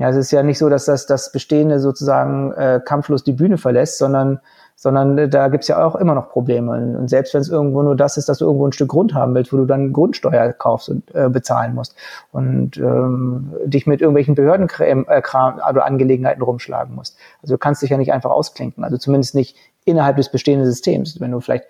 [0.01, 3.59] Ja, es ist ja nicht so, dass das, das Bestehende sozusagen äh, kampflos die Bühne
[3.59, 4.39] verlässt, sondern,
[4.75, 6.71] sondern äh, da gibt's ja auch immer noch Probleme.
[6.97, 9.35] Und selbst wenn es irgendwo nur das ist, dass du irgendwo ein Stück Grund haben
[9.35, 11.95] willst, wo du dann Grundsteuer kaufst und äh, bezahlen musst
[12.31, 17.15] und ähm, dich mit irgendwelchen Behördenkram äh, oder Angelegenheiten rumschlagen musst.
[17.43, 21.21] Also du kannst dich ja nicht einfach ausklinken, also zumindest nicht innerhalb des bestehenden Systems.
[21.21, 21.65] Wenn du vielleicht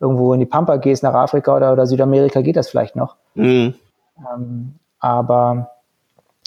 [0.00, 3.14] irgendwo in die Pampa gehst, nach Afrika oder, oder Südamerika, geht das vielleicht noch.
[3.36, 3.74] Mhm.
[4.18, 5.70] Ähm, aber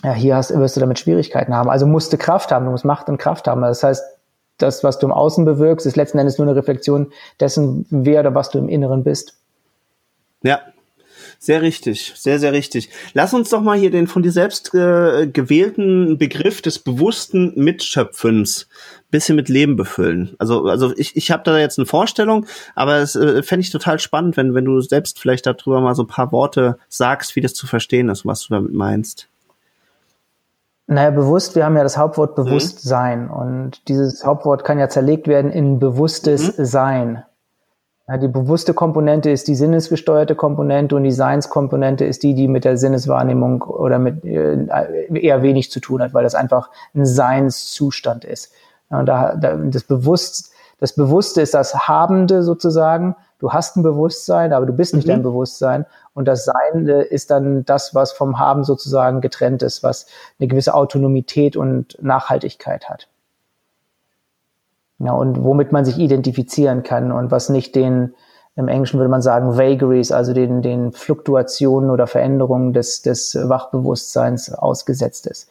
[0.03, 1.69] ja, hier hast, wirst du damit Schwierigkeiten haben.
[1.69, 3.61] Also musst du Kraft haben, du musst Macht und Kraft haben.
[3.61, 4.03] Das heißt,
[4.57, 8.35] das, was du im Außen bewirkst, ist letzten Endes nur eine Reflexion dessen, wer oder
[8.35, 9.35] was du im Inneren bist.
[10.43, 10.59] Ja,
[11.37, 12.89] sehr richtig, sehr, sehr richtig.
[13.13, 18.67] Lass uns doch mal hier den von dir selbst äh, gewählten Begriff des bewussten Mitschöpfens
[19.09, 20.35] bisschen mit Leben befüllen.
[20.37, 23.99] Also, also ich, ich habe da jetzt eine Vorstellung, aber es äh, fände ich total
[23.99, 27.53] spannend, wenn, wenn du selbst vielleicht darüber mal so ein paar Worte sagst, wie das
[27.53, 29.28] zu verstehen ist, was du damit meinst.
[30.91, 32.45] Naja, bewusst, wir haben ja das Hauptwort mhm.
[32.45, 33.31] Bewusstsein mhm.
[33.31, 36.65] und dieses Hauptwort kann ja zerlegt werden in bewusstes mhm.
[36.65, 37.23] Sein.
[38.07, 42.65] Ja, die bewusste Komponente ist die sinnesgesteuerte Komponente und die Seinskomponente ist die, die mit
[42.65, 44.65] der Sinneswahrnehmung oder mit äh,
[45.13, 48.51] eher wenig zu tun hat, weil das einfach ein Seinszustand ist.
[48.89, 53.15] Ja, und da, da, das Bewusst, das Bewusste ist das Habende sozusagen.
[53.39, 55.11] Du hast ein Bewusstsein, aber du bist nicht mhm.
[55.11, 55.85] dein Bewusstsein.
[56.13, 60.07] Und das Sein ist dann das, was vom Haben sozusagen getrennt ist, was
[60.39, 63.07] eine gewisse Autonomität und Nachhaltigkeit hat.
[64.99, 68.13] Ja, und womit man sich identifizieren kann und was nicht den,
[68.57, 74.53] im Englischen würde man sagen, Vagaries, also den, den Fluktuationen oder Veränderungen des, des Wachbewusstseins
[74.53, 75.49] ausgesetzt ist.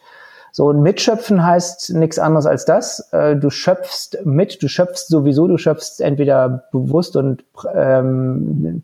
[0.51, 3.11] So, und mitschöpfen heißt nichts anderes als das.
[3.11, 8.83] Äh, du schöpfst mit, du schöpfst sowieso, du schöpfst entweder bewusst und ähm,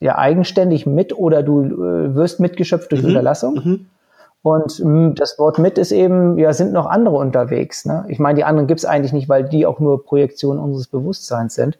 [0.00, 3.08] ja, eigenständig mit oder du äh, wirst mitgeschöpft durch mhm.
[3.08, 3.54] Unterlassung.
[3.54, 3.86] Mhm.
[4.42, 7.84] Und mh, hm, das Wort mit ist eben, ja, sind noch andere unterwegs.
[7.84, 8.04] Ne?
[8.08, 11.78] Ich meine, die anderen gibt's eigentlich nicht, weil die auch nur Projektionen unseres Bewusstseins sind,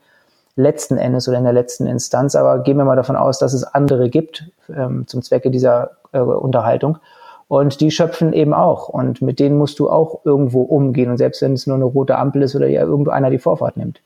[0.57, 2.35] letzten Endes oder in der letzten Instanz.
[2.35, 6.19] Aber gehen wir mal davon aus, dass es andere gibt ähm, zum Zwecke dieser äh,
[6.19, 6.99] Unterhaltung.
[7.49, 8.89] Und die schöpfen eben auch.
[8.89, 11.11] Und mit denen musst du auch irgendwo umgehen.
[11.11, 13.77] Und selbst wenn es nur eine rote Ampel ist oder ja irgendwo einer die Vorfahrt
[13.77, 14.01] nimmt.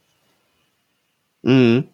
[1.43, 1.85] Mhm.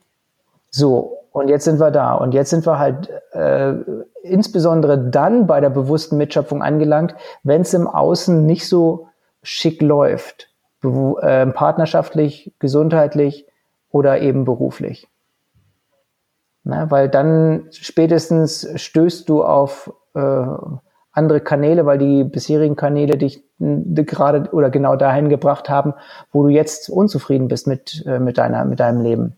[0.71, 2.15] So, und jetzt sind wir da.
[2.15, 3.75] Und jetzt sind wir halt äh,
[4.23, 9.09] insbesondere dann bei der bewussten Mitschöpfung angelangt, wenn es im Außen nicht so
[9.43, 10.49] schick läuft.
[10.83, 13.47] Äh, partnerschaftlich, gesundheitlich
[13.91, 15.09] oder eben beruflich.
[16.65, 20.47] Na, weil dann spätestens stößt du auf äh,
[21.17, 25.95] andere Kanäle, weil die bisherigen Kanäle dich gerade oder genau dahin gebracht haben,
[26.31, 29.37] wo du jetzt unzufrieden bist mit, äh, mit, deiner, mit deinem Leben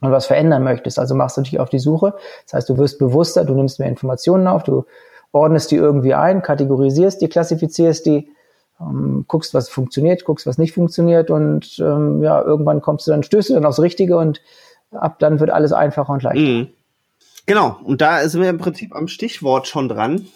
[0.00, 0.98] und was verändern möchtest.
[0.98, 2.14] Also machst du dich auf die Suche.
[2.44, 4.84] Das heißt, du wirst bewusster, du nimmst mehr Informationen auf, du
[5.32, 8.30] ordnest die irgendwie ein, kategorisierst die, klassifizierst die,
[8.78, 13.22] ähm, guckst, was funktioniert, guckst, was nicht funktioniert und ähm, ja, irgendwann kommst du dann,
[13.22, 14.42] stößt du dann aufs Richtige und
[14.90, 16.40] ab dann wird alles einfacher und leichter.
[16.40, 16.68] Mhm.
[17.46, 20.26] Genau, und da sind wir im Prinzip am Stichwort schon dran.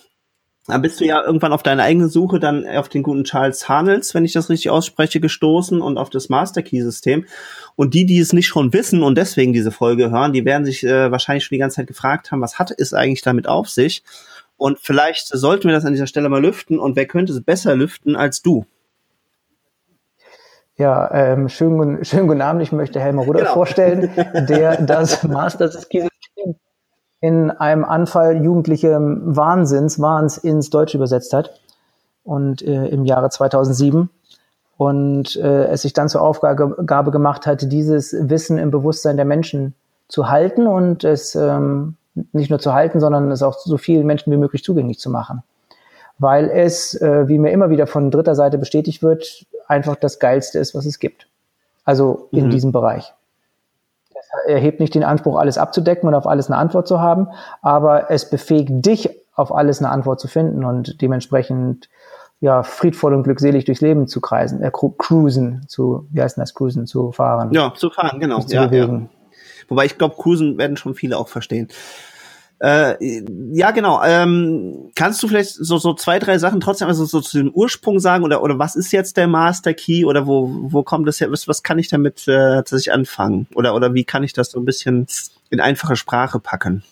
[0.67, 4.15] Dann bist du ja irgendwann auf deine eigene Suche dann auf den guten Charles Hanels,
[4.15, 7.27] wenn ich das richtig ausspreche, gestoßen und auf das Master Key System.
[7.77, 10.83] Und die, die es nicht schon wissen und deswegen diese Folge hören, die werden sich
[10.83, 14.03] äh, wahrscheinlich schon die ganze Zeit gefragt haben, was hat es eigentlich damit auf sich?
[14.57, 16.79] Und vielleicht sollten wir das an dieser Stelle mal lüften.
[16.79, 18.65] Und wer könnte es besser lüften als du?
[20.77, 22.63] Ja, ähm, schönen, schönen guten Abend.
[22.63, 23.55] Ich möchte Helmer Rudolf genau.
[23.55, 24.11] vorstellen,
[24.49, 26.57] der das Master Key System
[27.25, 31.59] in einem Anfall jugendlichen Wahnsinns, Wahns ins Deutsche übersetzt hat
[32.23, 34.11] und äh, im Jahre 2007
[34.77, 39.75] und äh, es sich dann zur Aufgabe gemacht hat, dieses Wissen im Bewusstsein der Menschen
[40.07, 41.97] zu halten und es ähm,
[42.33, 45.43] nicht nur zu halten, sondern es auch so vielen Menschen wie möglich zugänglich zu machen.
[46.19, 50.59] Weil es, äh, wie mir immer wieder von dritter Seite bestätigt wird, einfach das Geilste
[50.59, 51.27] ist, was es gibt.
[51.87, 52.51] Also in mhm.
[52.51, 53.15] diesem Bereich
[54.47, 57.29] erhebt nicht den Anspruch, alles abzudecken und auf alles eine Antwort zu haben,
[57.63, 61.89] aber es befähigt dich, auf alles eine Antwort zu finden und dementsprechend
[62.41, 66.87] ja, friedvoll und glückselig durchs Leben zu kreisen, äh, cruisen, zu, wie heißt das, cruisen,
[66.87, 67.53] zu fahren.
[67.53, 68.41] Ja, zu fahren, genau.
[68.41, 69.11] Zu ja, bewegen.
[69.11, 69.35] Ja.
[69.69, 71.69] Wobei ich glaube, cruisen werden schon viele auch verstehen.
[72.65, 73.23] Äh,
[73.53, 74.03] ja, genau.
[74.03, 78.01] Ähm, kannst du vielleicht so, so zwei, drei Sachen trotzdem also so zu dem Ursprung
[78.01, 81.31] sagen oder, oder was ist jetzt der Master Key oder wo, wo kommt das her?
[81.31, 83.49] Was, was kann ich damit äh, tatsächlich anfangen?
[83.55, 85.07] Oder, oder wie kann ich das so ein bisschen
[85.51, 86.83] in einfache Sprache packen?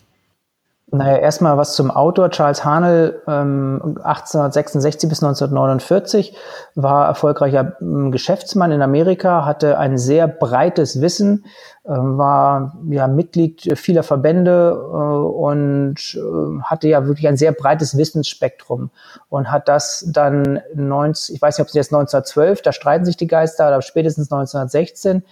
[0.95, 2.29] Naja, erstmal was zum Autor.
[2.29, 6.37] Charles Hanel, ähm, 1866 bis 1949,
[6.75, 11.45] war erfolgreicher ähm, Geschäftsmann in Amerika, hatte ein sehr breites Wissen,
[11.83, 17.97] ähm, war ja Mitglied vieler Verbände äh, und äh, hatte ja wirklich ein sehr breites
[17.97, 18.91] Wissensspektrum
[19.29, 23.17] und hat das dann 19, ich weiß nicht, ob es jetzt 1912, da streiten sich
[23.17, 25.23] die Geister, aber spätestens 1916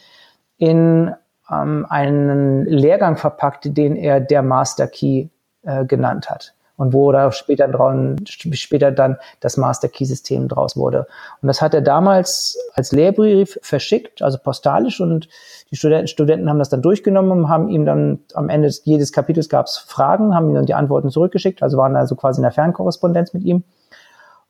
[0.57, 1.13] in
[1.51, 5.27] ähm, einen Lehrgang verpackt, den er der Master Key
[5.63, 6.53] äh, genannt hat.
[6.81, 11.05] und wo da später, dran, später dann das Master Key System draus wurde.
[11.39, 15.29] Und das hat er damals als Lehrbrief verschickt, also postalisch und
[15.69, 19.47] die Studenten, Studenten haben das dann durchgenommen und haben ihm dann am Ende jedes Kapitels
[19.47, 22.51] gab es Fragen, haben ihm dann die Antworten zurückgeschickt, also waren also quasi in der
[22.51, 23.63] Fernkorrespondenz mit ihm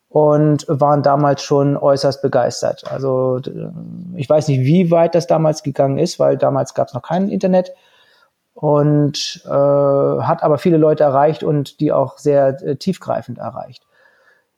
[0.08, 2.84] und waren damals schon äußerst begeistert.
[2.90, 3.40] Also
[4.16, 7.28] ich weiß nicht, wie weit das damals gegangen ist, weil damals gab es noch kein
[7.28, 7.72] Internet
[8.54, 13.84] und äh, hat aber viele Leute erreicht und die auch sehr äh, tiefgreifend erreicht.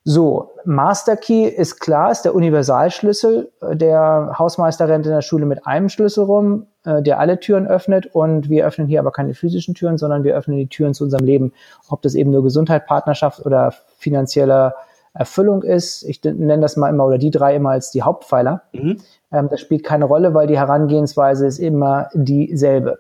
[0.07, 3.51] So, Master Key ist klar, ist der Universalschlüssel.
[3.73, 8.15] Der Hausmeister rennt in der Schule mit einem Schlüssel rum, äh, der alle Türen öffnet.
[8.15, 11.25] Und wir öffnen hier aber keine physischen Türen, sondern wir öffnen die Türen zu unserem
[11.25, 11.55] Leben.
[11.89, 14.75] Ob das eben nur Gesundheit, Partnerschaft oder finanzieller
[15.15, 16.03] Erfüllung ist.
[16.03, 18.63] Ich nenne das mal immer oder die drei immer als die Hauptpfeiler.
[18.73, 18.99] Mhm.
[19.33, 22.99] Ähm, das spielt keine Rolle, weil die Herangehensweise ist immer dieselbe.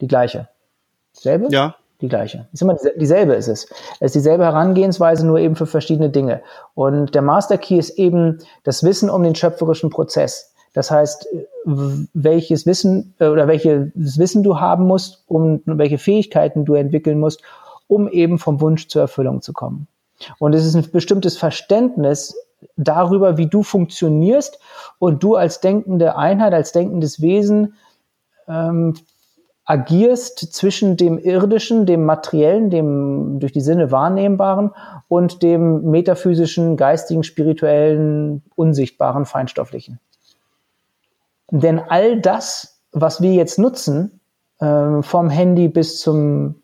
[0.00, 0.48] Die gleiche.
[1.12, 1.48] Selbe?
[1.50, 1.76] Ja.
[2.00, 2.48] Die gleiche.
[2.52, 3.68] Ist immer dieselbe ist es.
[4.00, 6.40] Es ist dieselbe Herangehensweise, nur eben für verschiedene Dinge.
[6.74, 10.54] Und der Master Key ist eben das Wissen um den schöpferischen Prozess.
[10.72, 11.28] Das heißt,
[12.14, 17.42] welches Wissen äh, oder welches Wissen du haben musst, um welche Fähigkeiten du entwickeln musst,
[17.86, 19.88] um eben vom Wunsch zur Erfüllung zu kommen.
[20.38, 22.36] Und es ist ein bestimmtes Verständnis
[22.76, 24.58] darüber, wie du funktionierst
[24.98, 27.74] und du als denkende Einheit, als denkendes Wesen
[28.48, 28.94] ähm,
[29.70, 34.72] agierst zwischen dem irdischen, dem materiellen, dem durch die Sinne wahrnehmbaren
[35.06, 40.00] und dem metaphysischen, geistigen, spirituellen, unsichtbaren, feinstofflichen.
[41.52, 44.18] Denn all das, was wir jetzt nutzen,
[44.58, 46.56] äh, vom Handy bis zum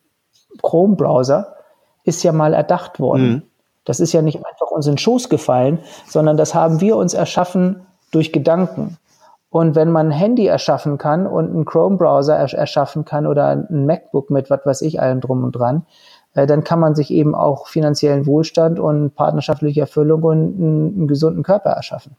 [0.61, 1.55] Chrome-Browser,
[2.03, 3.29] ist ja mal erdacht worden.
[3.29, 3.43] Mhm.
[3.85, 7.15] Das ist ja nicht einfach uns in den Schoß gefallen, sondern das haben wir uns
[7.15, 8.99] erschaffen durch Gedanken.
[9.57, 14.29] Und wenn man ein Handy erschaffen kann und einen Chrome-Browser erschaffen kann oder ein MacBook
[14.29, 15.87] mit was weiß ich allem drum und dran,
[16.35, 21.09] äh, dann kann man sich eben auch finanziellen Wohlstand und partnerschaftliche Erfüllung und einen, einen
[21.09, 22.17] gesunden Körper erschaffen.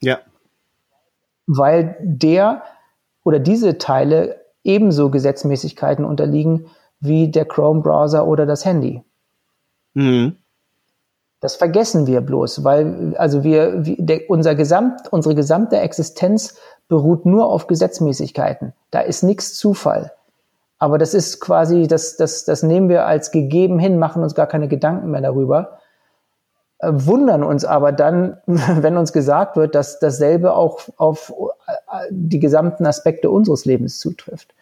[0.00, 0.18] Ja.
[1.48, 2.62] Weil der
[3.24, 6.66] oder diese Teile ebenso Gesetzmäßigkeiten unterliegen
[7.00, 9.02] wie der Chrome-Browser oder das Handy.
[9.94, 10.36] Mhm.
[11.40, 16.56] Das vergessen wir bloß, weil also wir, der, unser Gesamt, unsere gesamte Existenz
[16.88, 18.72] beruht nur auf Gesetzmäßigkeiten.
[18.90, 20.12] Da ist nichts Zufall.
[20.78, 24.46] Aber das ist quasi, das, das, das nehmen wir als gegeben hin, machen uns gar
[24.46, 25.78] keine Gedanken mehr darüber,
[26.78, 31.32] äh, wundern uns aber dann, wenn uns gesagt wird, dass dasselbe auch auf
[31.66, 34.54] äh, die gesamten Aspekte unseres Lebens zutrifft.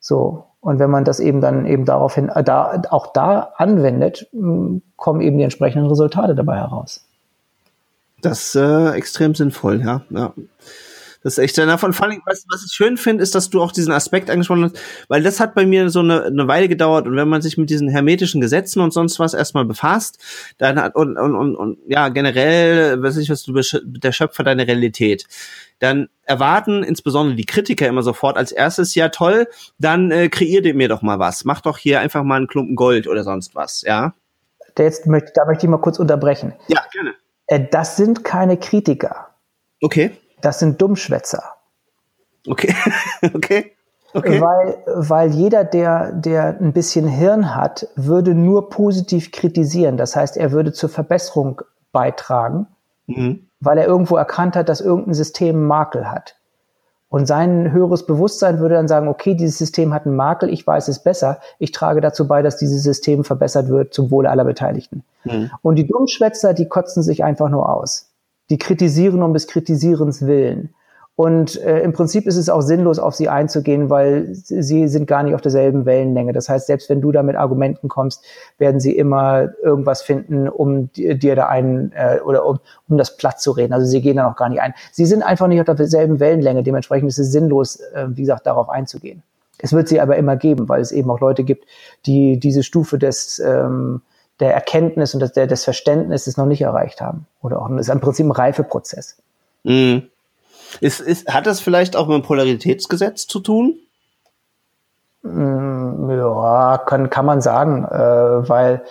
[0.00, 0.44] So.
[0.66, 4.26] Und wenn man das eben dann eben daraufhin, äh, da, auch da anwendet,
[4.96, 7.06] kommen eben die entsprechenden Resultate dabei heraus.
[8.20, 10.02] Das ist äh, extrem sinnvoll, ja.
[10.10, 10.32] ja.
[11.22, 11.92] Das ist echt davon.
[11.92, 14.80] Vor allem, was, was ich schön finde, ist, dass du auch diesen Aspekt angesprochen hast,
[15.06, 17.06] weil das hat bei mir so eine, eine Weile gedauert.
[17.06, 20.18] Und wenn man sich mit diesen hermetischen Gesetzen und sonst was erstmal befasst,
[20.58, 23.52] dann hat und, und, und, und ja generell, weiß ich was du
[23.84, 25.26] der Schöpfer deine Realität
[25.78, 30.88] dann erwarten insbesondere die Kritiker immer sofort als erstes, ja toll, dann äh, kreiert mir
[30.88, 31.44] doch mal was.
[31.44, 34.14] Mach doch hier einfach mal einen Klumpen Gold oder sonst was, ja.
[34.78, 36.52] Jetzt möchte, da möchte ich mal kurz unterbrechen.
[36.68, 37.14] Ja, gerne.
[37.46, 39.28] Äh, das sind keine Kritiker.
[39.80, 40.10] Okay.
[40.42, 41.42] Das sind Dummschwätzer.
[42.46, 42.74] Okay,
[43.34, 43.72] okay.
[44.12, 44.40] Okay.
[44.40, 49.98] Weil, weil jeder, der, der ein bisschen Hirn hat, würde nur positiv kritisieren.
[49.98, 51.60] Das heißt, er würde zur Verbesserung
[51.92, 52.66] beitragen.
[53.06, 56.36] Mhm weil er irgendwo erkannt hat, dass irgendein System Makel hat.
[57.08, 60.88] Und sein höheres Bewusstsein würde dann sagen, okay, dieses System hat einen Makel, ich weiß
[60.88, 65.04] es besser, ich trage dazu bei, dass dieses System verbessert wird zum Wohle aller Beteiligten.
[65.24, 65.50] Mhm.
[65.62, 68.10] Und die Dummschwätzer, die kotzen sich einfach nur aus.
[68.50, 70.74] Die kritisieren um des Kritisierens willen.
[71.16, 75.22] Und äh, im Prinzip ist es auch sinnlos, auf sie einzugehen, weil sie sind gar
[75.22, 76.34] nicht auf derselben Wellenlänge.
[76.34, 78.22] Das heißt, selbst wenn du da mit Argumenten kommst,
[78.58, 83.42] werden sie immer irgendwas finden, um dir da einen äh, oder um, um das Platz
[83.42, 83.72] zu reden.
[83.72, 84.74] Also sie gehen da auch gar nicht ein.
[84.92, 86.62] Sie sind einfach nicht auf derselben Wellenlänge.
[86.62, 89.22] Dementsprechend ist es sinnlos, äh, wie gesagt, darauf einzugehen.
[89.58, 91.64] Es wird sie aber immer geben, weil es eben auch Leute gibt,
[92.04, 94.02] die diese Stufe des ähm,
[94.38, 97.26] der Erkenntnis und des, der, des Verständnisses noch nicht erreicht haben.
[97.40, 99.16] Oder auch, das ist im Prinzip ein Reifeprozess.
[99.64, 100.10] Mhm.
[100.80, 103.78] Ist, ist, hat das vielleicht auch mit dem Polaritätsgesetz zu tun?
[105.22, 108.82] Mm, ja, kann, kann man sagen, äh, weil,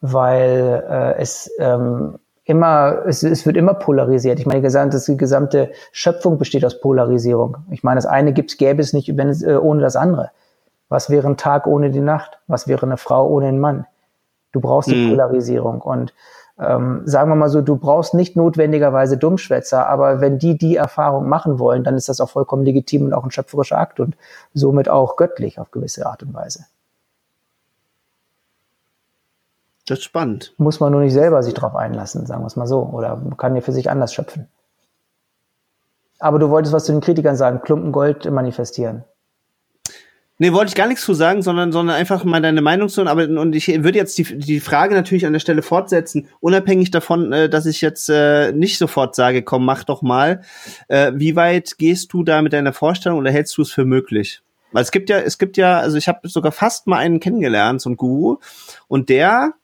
[0.00, 4.40] weil äh, es ähm, immer, es, es wird immer polarisiert.
[4.40, 7.58] Ich meine, die gesamte, die gesamte Schöpfung besteht aus Polarisierung.
[7.70, 10.30] Ich meine, das eine gibt's, gäbe es nicht wenn es, äh, ohne das andere.
[10.88, 12.38] Was wäre ein Tag ohne die Nacht?
[12.46, 13.86] Was wäre eine Frau ohne einen Mann?
[14.52, 15.10] Du brauchst die mhm.
[15.10, 16.14] Polarisierung und
[16.58, 21.28] ähm, sagen wir mal so, du brauchst nicht notwendigerweise Dummschwätzer, aber wenn die die Erfahrung
[21.28, 24.16] machen wollen, dann ist das auch vollkommen legitim und auch ein schöpferischer Akt und
[24.54, 26.66] somit auch göttlich auf gewisse Art und Weise.
[29.86, 30.52] Das ist spannend.
[30.58, 32.82] Muss man nur nicht selber sich drauf einlassen, sagen wir es mal so.
[32.82, 34.48] Oder kann ja für sich anders schöpfen.
[36.18, 39.04] Aber du wolltest was zu den Kritikern sagen, Klumpen Gold manifestieren.
[40.40, 43.04] Nee, wollte ich gar nichts zu sagen, sondern, sondern einfach mal deine Meinung zu.
[43.04, 47.32] Aber und ich würde jetzt die, die Frage natürlich an der Stelle fortsetzen, unabhängig davon,
[47.32, 50.42] äh, dass ich jetzt äh, nicht sofort sage, komm, mach doch mal.
[50.86, 54.40] Äh, wie weit gehst du da mit deiner Vorstellung oder hältst du es für möglich?
[54.70, 57.80] Weil es gibt ja, es gibt ja, also ich habe sogar fast mal einen kennengelernt,
[57.80, 58.38] so ein Guru,
[58.86, 59.54] und der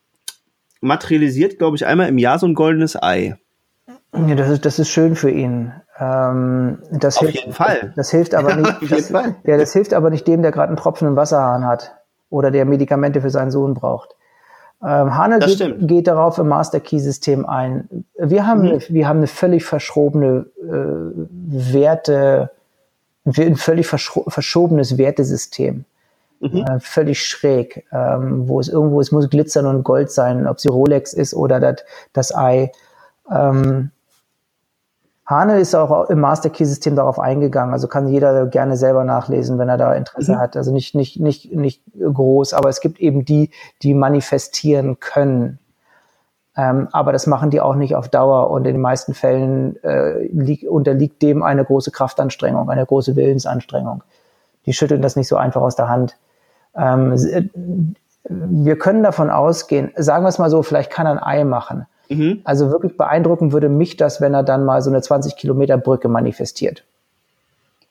[0.81, 3.37] materialisiert, glaube ich, einmal im Jahr so ein goldenes Ei.
[4.13, 5.73] Ja, das ist, das ist schön für ihn.
[5.99, 7.93] Ähm, das Auf hilft, jeden Fall.
[7.97, 8.91] Das hilft aber nicht.
[8.91, 11.95] Das, ja, das hilft aber nicht dem, der gerade einen Tropfen im Wasserhahn hat
[12.31, 14.17] oder der Medikamente für seinen Sohn braucht.
[14.83, 18.05] Ähm, Hane geht, geht, darauf im Master Key System ein.
[18.19, 18.69] Wir haben, mhm.
[18.69, 22.51] eine, wir haben eine völlig verschrobene äh, Werte,
[23.25, 25.85] ein völlig verschobenes Wertesystem.
[26.41, 26.59] Mhm.
[26.59, 30.69] Äh, völlig schräg, ähm, wo es irgendwo, es muss glitzern und Gold sein, ob sie
[30.69, 32.71] Rolex ist oder das, das Ei.
[33.31, 33.91] Ähm,
[35.27, 39.59] Hane ist auch im Master Key System darauf eingegangen, also kann jeder gerne selber nachlesen,
[39.59, 40.39] wenn er da Interesse mhm.
[40.39, 40.57] hat.
[40.57, 43.51] Also nicht, nicht, nicht, nicht groß, aber es gibt eben die,
[43.83, 45.59] die manifestieren können.
[46.57, 50.27] Ähm, aber das machen die auch nicht auf Dauer und in den meisten Fällen äh,
[50.27, 54.05] lieg, unterliegt dem eine große Kraftanstrengung, eine große Willensanstrengung.
[54.67, 56.17] Die schütteln das nicht so einfach aus der Hand.
[56.77, 57.49] Ähm, äh,
[58.29, 61.87] wir können davon ausgehen, sagen wir es mal so, vielleicht kann er ein Ei machen.
[62.09, 62.41] Mhm.
[62.45, 66.09] Also wirklich beeindrucken würde mich das, wenn er dann mal so eine 20 Kilometer Brücke
[66.09, 66.85] manifestiert.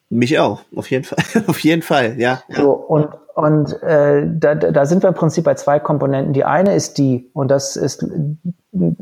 [0.09, 2.43] Mich auch, auf jeden Fall, auf jeden Fall, ja.
[2.49, 6.33] So, und und äh, da, da sind wir im Prinzip bei zwei Komponenten.
[6.33, 8.05] Die eine ist die, und das ist,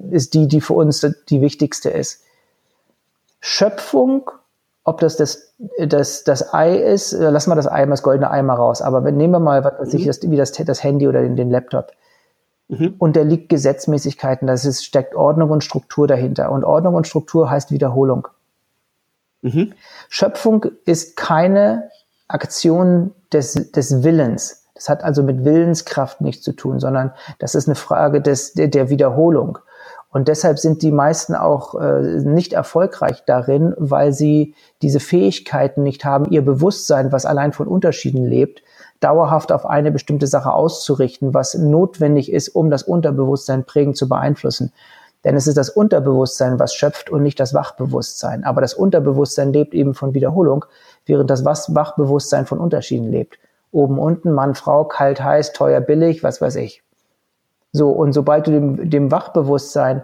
[0.09, 2.23] ist die, die für uns die wichtigste ist.
[3.41, 4.29] Schöpfung,
[4.85, 8.55] ob das das, das, das Ei ist, lassen wir das Ei, das goldene Ei mal
[8.55, 10.07] raus, aber wenn, nehmen wir mal, was weiß ich, mhm.
[10.07, 11.91] das, wie das, das Handy oder den, den Laptop
[12.71, 12.95] mhm.
[12.97, 14.47] unterliegt Gesetzmäßigkeiten.
[14.47, 16.51] Das ist, steckt Ordnung und Struktur dahinter.
[16.51, 18.27] Und Ordnung und Struktur heißt Wiederholung.
[19.41, 19.73] Mhm.
[20.09, 21.89] Schöpfung ist keine
[22.27, 24.65] Aktion des, des Willens.
[24.73, 28.67] Das hat also mit Willenskraft nichts zu tun, sondern das ist eine Frage des, der,
[28.67, 29.59] der Wiederholung.
[30.09, 36.03] Und deshalb sind die meisten auch äh, nicht erfolgreich darin, weil sie diese Fähigkeiten nicht
[36.03, 38.61] haben, ihr Bewusstsein, was allein von Unterschieden lebt,
[39.01, 44.71] dauerhaft auf eine bestimmte Sache auszurichten, was notwendig ist, um das Unterbewusstsein prägend zu beeinflussen.
[45.23, 48.43] Denn es ist das Unterbewusstsein, was schöpft und nicht das Wachbewusstsein.
[48.43, 50.65] Aber das Unterbewusstsein lebt eben von Wiederholung,
[51.05, 53.37] während das Wachbewusstsein von Unterschieden lebt.
[53.71, 56.83] Oben, unten, Mann, Frau, kalt, heiß, teuer, billig, was weiß ich.
[57.71, 60.03] So, und sobald du dem, dem Wachbewusstsein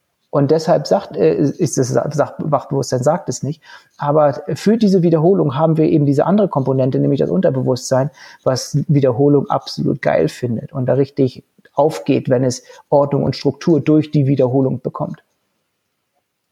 [0.31, 3.61] Und deshalb sagt, äh, ist das Wachbewusstsein sagt es nicht.
[3.97, 8.09] Aber für diese Wiederholung haben wir eben diese andere Komponente, nämlich das Unterbewusstsein,
[8.43, 14.09] was Wiederholung absolut geil findet und da richtig aufgeht, wenn es Ordnung und Struktur durch
[14.11, 15.21] die Wiederholung bekommt.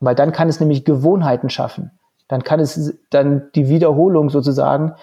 [0.02, 1.92] Weil dann kann es nämlich Gewohnheiten schaffen.
[2.28, 4.96] Dann kann es dann die Wiederholung sozusagen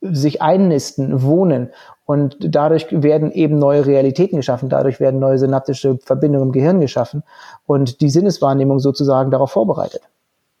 [0.00, 1.70] sich einnisten, wohnen.
[2.08, 7.22] Und dadurch werden eben neue Realitäten geschaffen, dadurch werden neue synaptische Verbindungen im Gehirn geschaffen
[7.66, 10.00] und die Sinneswahrnehmung sozusagen darauf vorbereitet.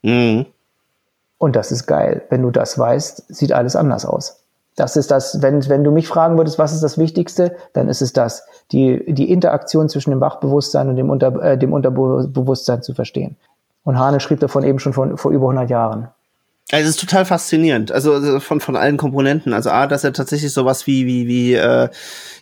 [0.02, 0.44] Mhm.
[1.38, 2.20] Und das ist geil.
[2.28, 4.44] Wenn du das weißt, sieht alles anders aus.
[4.76, 8.02] Das ist das, wenn, wenn du mich fragen würdest, was ist das Wichtigste, dann ist
[8.02, 12.92] es das, die, die Interaktion zwischen dem Wachbewusstsein und dem, Unter, äh, dem Unterbewusstsein zu
[12.92, 13.36] verstehen.
[13.84, 16.08] Und Hane schrieb davon eben schon von, vor über 100 Jahren.
[16.70, 19.54] Also es ist total faszinierend, also, also von von allen Komponenten.
[19.54, 21.88] Also a, dass er tatsächlich sowas wie wie wie äh,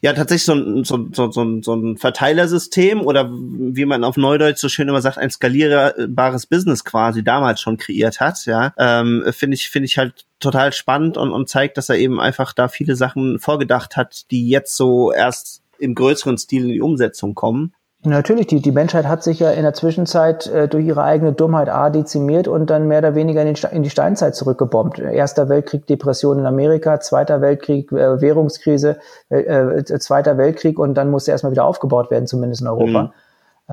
[0.00, 4.58] ja tatsächlich so ein so, so, so, so ein Verteilersystem oder wie man auf Neudeutsch
[4.58, 8.44] so schön immer sagt, ein skalierbares Business quasi damals schon kreiert hat.
[8.46, 12.18] Ja, ähm, finde ich finde ich halt total spannend und und zeigt, dass er eben
[12.18, 16.80] einfach da viele Sachen vorgedacht hat, die jetzt so erst im größeren Stil in die
[16.80, 17.74] Umsetzung kommen.
[18.06, 21.68] Natürlich, die, die Menschheit hat sich ja in der Zwischenzeit äh, durch ihre eigene Dummheit
[21.68, 25.00] A dezimiert und dann mehr oder weniger in, den, in die Steinzeit zurückgebombt.
[25.00, 28.98] Erster Weltkrieg, Depression in Amerika, Zweiter Weltkrieg, äh, Währungskrise,
[29.28, 33.02] äh, äh, Zweiter Weltkrieg und dann musste erstmal wieder aufgebaut werden, zumindest in Europa.
[33.02, 33.12] Mhm.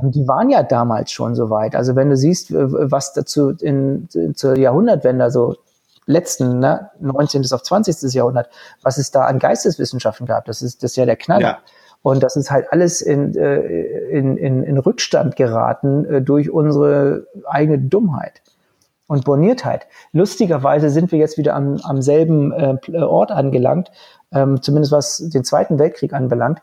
[0.02, 1.76] Ähm, die waren ja damals schon so weit.
[1.76, 5.58] Also wenn du siehst, was dazu in, in zur Jahrhundertwende, also
[6.08, 7.46] letzten, ne, 19.
[7.52, 8.12] auf 20.
[8.14, 8.50] Jahrhundert,
[8.82, 11.42] was es da an Geisteswissenschaften gab, das ist, das ist ja der Knaller.
[11.42, 11.58] Ja.
[12.04, 13.62] Und das ist halt alles in, äh,
[14.10, 18.42] in, in, in Rückstand geraten äh, durch unsere eigene Dummheit
[19.08, 19.88] und Borniertheit.
[20.12, 23.90] Lustigerweise sind wir jetzt wieder am, am selben äh, Ort angelangt,
[24.34, 26.62] ähm, zumindest was den Zweiten Weltkrieg anbelangt,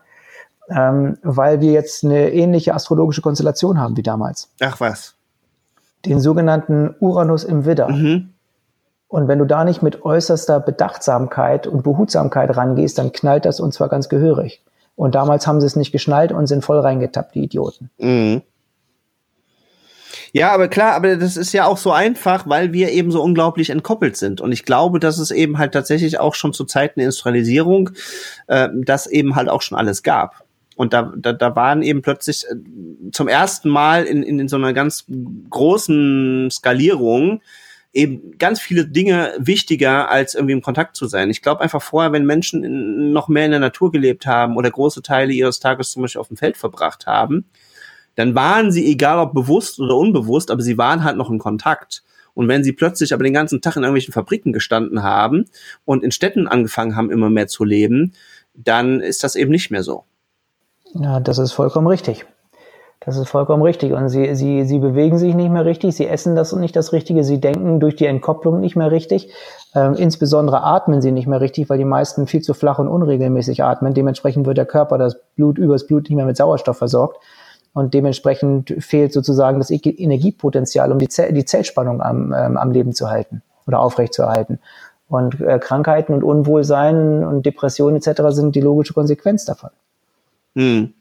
[0.68, 4.50] ähm, weil wir jetzt eine ähnliche astrologische Konstellation haben wie damals.
[4.60, 5.14] Ach was.
[6.04, 7.88] Den sogenannten Uranus im Widder.
[7.88, 8.34] Mhm.
[9.08, 13.72] Und wenn du da nicht mit äußerster Bedachtsamkeit und Behutsamkeit rangehst, dann knallt das und
[13.72, 14.62] zwar ganz gehörig.
[15.00, 17.88] Und damals haben sie es nicht geschnallt und sind voll reingetappt, die Idioten.
[17.96, 18.42] Mhm.
[20.32, 23.70] Ja, aber klar, aber das ist ja auch so einfach, weil wir eben so unglaublich
[23.70, 24.42] entkoppelt sind.
[24.42, 27.92] Und ich glaube, dass es eben halt tatsächlich auch schon zu Zeiten der Industrialisierung
[28.46, 30.44] äh, das eben halt auch schon alles gab.
[30.76, 34.56] Und da, da, da waren eben plötzlich äh, zum ersten Mal in, in, in so
[34.56, 35.06] einer ganz
[35.48, 37.40] großen Skalierung
[37.92, 41.30] eben ganz viele Dinge wichtiger, als irgendwie im Kontakt zu sein.
[41.30, 44.70] Ich glaube einfach vorher, wenn Menschen in, noch mehr in der Natur gelebt haben oder
[44.70, 47.46] große Teile ihres Tages zum Beispiel auf dem Feld verbracht haben,
[48.14, 52.02] dann waren sie, egal ob bewusst oder unbewusst, aber sie waren halt noch in Kontakt.
[52.34, 55.46] Und wenn sie plötzlich aber den ganzen Tag in irgendwelchen Fabriken gestanden haben
[55.84, 58.12] und in Städten angefangen haben, immer mehr zu leben,
[58.54, 60.04] dann ist das eben nicht mehr so.
[60.94, 62.26] Ja, das ist vollkommen richtig.
[63.00, 63.92] Das ist vollkommen richtig.
[63.92, 66.92] Und sie, sie, sie bewegen sich nicht mehr richtig, sie essen das und nicht das
[66.92, 69.32] Richtige, sie denken durch die Entkopplung nicht mehr richtig.
[69.74, 73.64] Ähm, insbesondere atmen sie nicht mehr richtig, weil die meisten viel zu flach und unregelmäßig
[73.64, 73.94] atmen.
[73.94, 77.18] Dementsprechend wird der Körper das Blut übers Blut nicht mehr mit Sauerstoff versorgt.
[77.72, 82.92] Und dementsprechend fehlt sozusagen das Energiepotenzial, um die, Zell die Zellspannung am, ähm, am Leben
[82.92, 84.58] zu halten oder aufrechtzuerhalten.
[85.08, 88.22] Und äh, Krankheiten und Unwohlsein und Depressionen etc.
[88.28, 89.70] sind die logische Konsequenz davon.
[90.54, 90.92] Hm.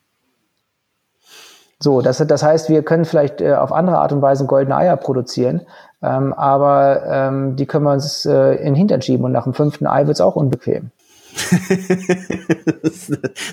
[1.82, 4.98] So, das, das heißt, wir können vielleicht äh, auf andere Art und Weise goldene Eier
[4.98, 5.62] produzieren,
[6.02, 9.54] ähm, aber ähm, die können wir uns äh, in den Hintern schieben und nach dem
[9.54, 10.92] fünften Ei wird's auch unbequem.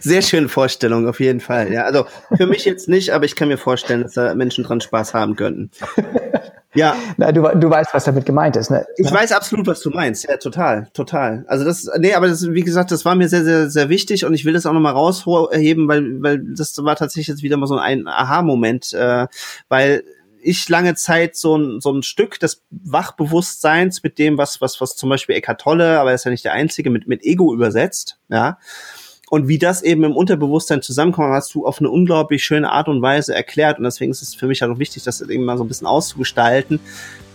[0.01, 1.73] Sehr schöne Vorstellung, auf jeden Fall.
[1.73, 2.07] Ja, also
[2.37, 5.37] für mich jetzt nicht, aber ich kann mir vorstellen, dass da Menschen dran Spaß haben
[5.37, 5.71] könnten.
[6.77, 6.97] Ja.
[7.17, 8.87] Na, du, du weißt, was damit gemeint ist, ne?
[8.97, 10.29] Ich weiß absolut, was du meinst.
[10.29, 11.45] Ja, total, total.
[11.49, 14.35] Also das, nee, aber das, wie gesagt, das war mir sehr, sehr, sehr wichtig und
[14.35, 17.77] ich will das auch nochmal rausheben, weil, weil das war tatsächlich jetzt wieder mal so
[17.79, 19.27] ein Aha-Moment, äh,
[19.69, 20.05] weil
[20.47, 24.97] ich lange Zeit so ein, so ein Stück des Wachbewusstseins mit dem, was, was, was
[24.97, 28.19] zum Beispiel Eckart Tolle, aber er ist ja nicht der Einzige, mit, mit Ego übersetzt,
[28.29, 28.59] ja.
[29.29, 33.03] Und wie das eben im Unterbewusstsein zusammenkommt, hast du auf eine unglaublich schöne Art und
[33.03, 33.79] Weise erklärt.
[33.79, 35.89] Und deswegen ist es für mich halt auch wichtig, das eben mal so ein bisschen
[35.89, 36.79] auszugestalten,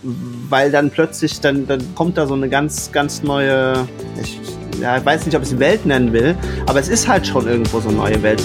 [0.01, 3.85] weil dann plötzlich, dann, dann kommt da so eine ganz, ganz neue,
[4.21, 4.39] ich,
[4.79, 7.45] ja, ich weiß nicht, ob ich es Welt nennen will, aber es ist halt schon
[7.45, 8.41] irgendwo so eine neue Welt.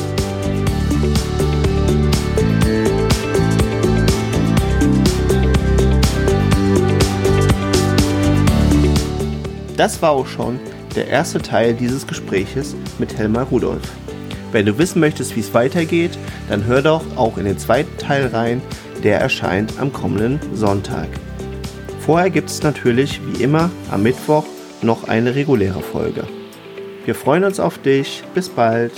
[9.77, 10.59] Das war auch schon
[10.97, 13.83] der erste Teil dieses Gespräches mit Helmar Rudolf.
[14.53, 16.19] Wenn du wissen möchtest, wie es weitergeht,
[16.49, 18.63] dann hör doch auch in den zweiten Teil rein,
[19.05, 21.09] der erscheint am kommenden Sonntag.
[22.01, 24.45] Vorher gibt es natürlich, wie immer, am Mittwoch
[24.83, 26.25] noch eine reguläre Folge.
[27.05, 28.23] Wir freuen uns auf dich.
[28.35, 28.93] Bis bald.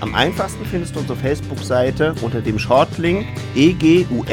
[0.00, 4.28] Am einfachsten findest du unsere Facebook-Seite unter dem Shortlink eguf.li-fb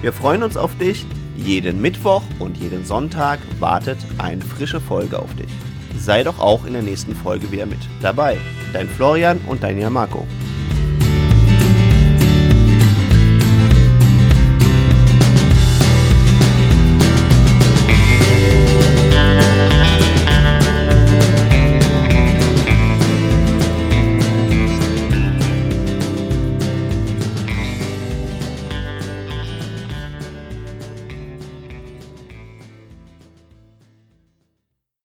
[0.00, 1.06] Wir freuen uns auf dich.
[1.36, 5.50] Jeden Mittwoch und jeden Sonntag wartet eine frische Folge auf dich.
[5.96, 8.38] Sei doch auch in der nächsten Folge wieder mit dabei.
[8.72, 10.26] Dein Florian und dein Jan Marco.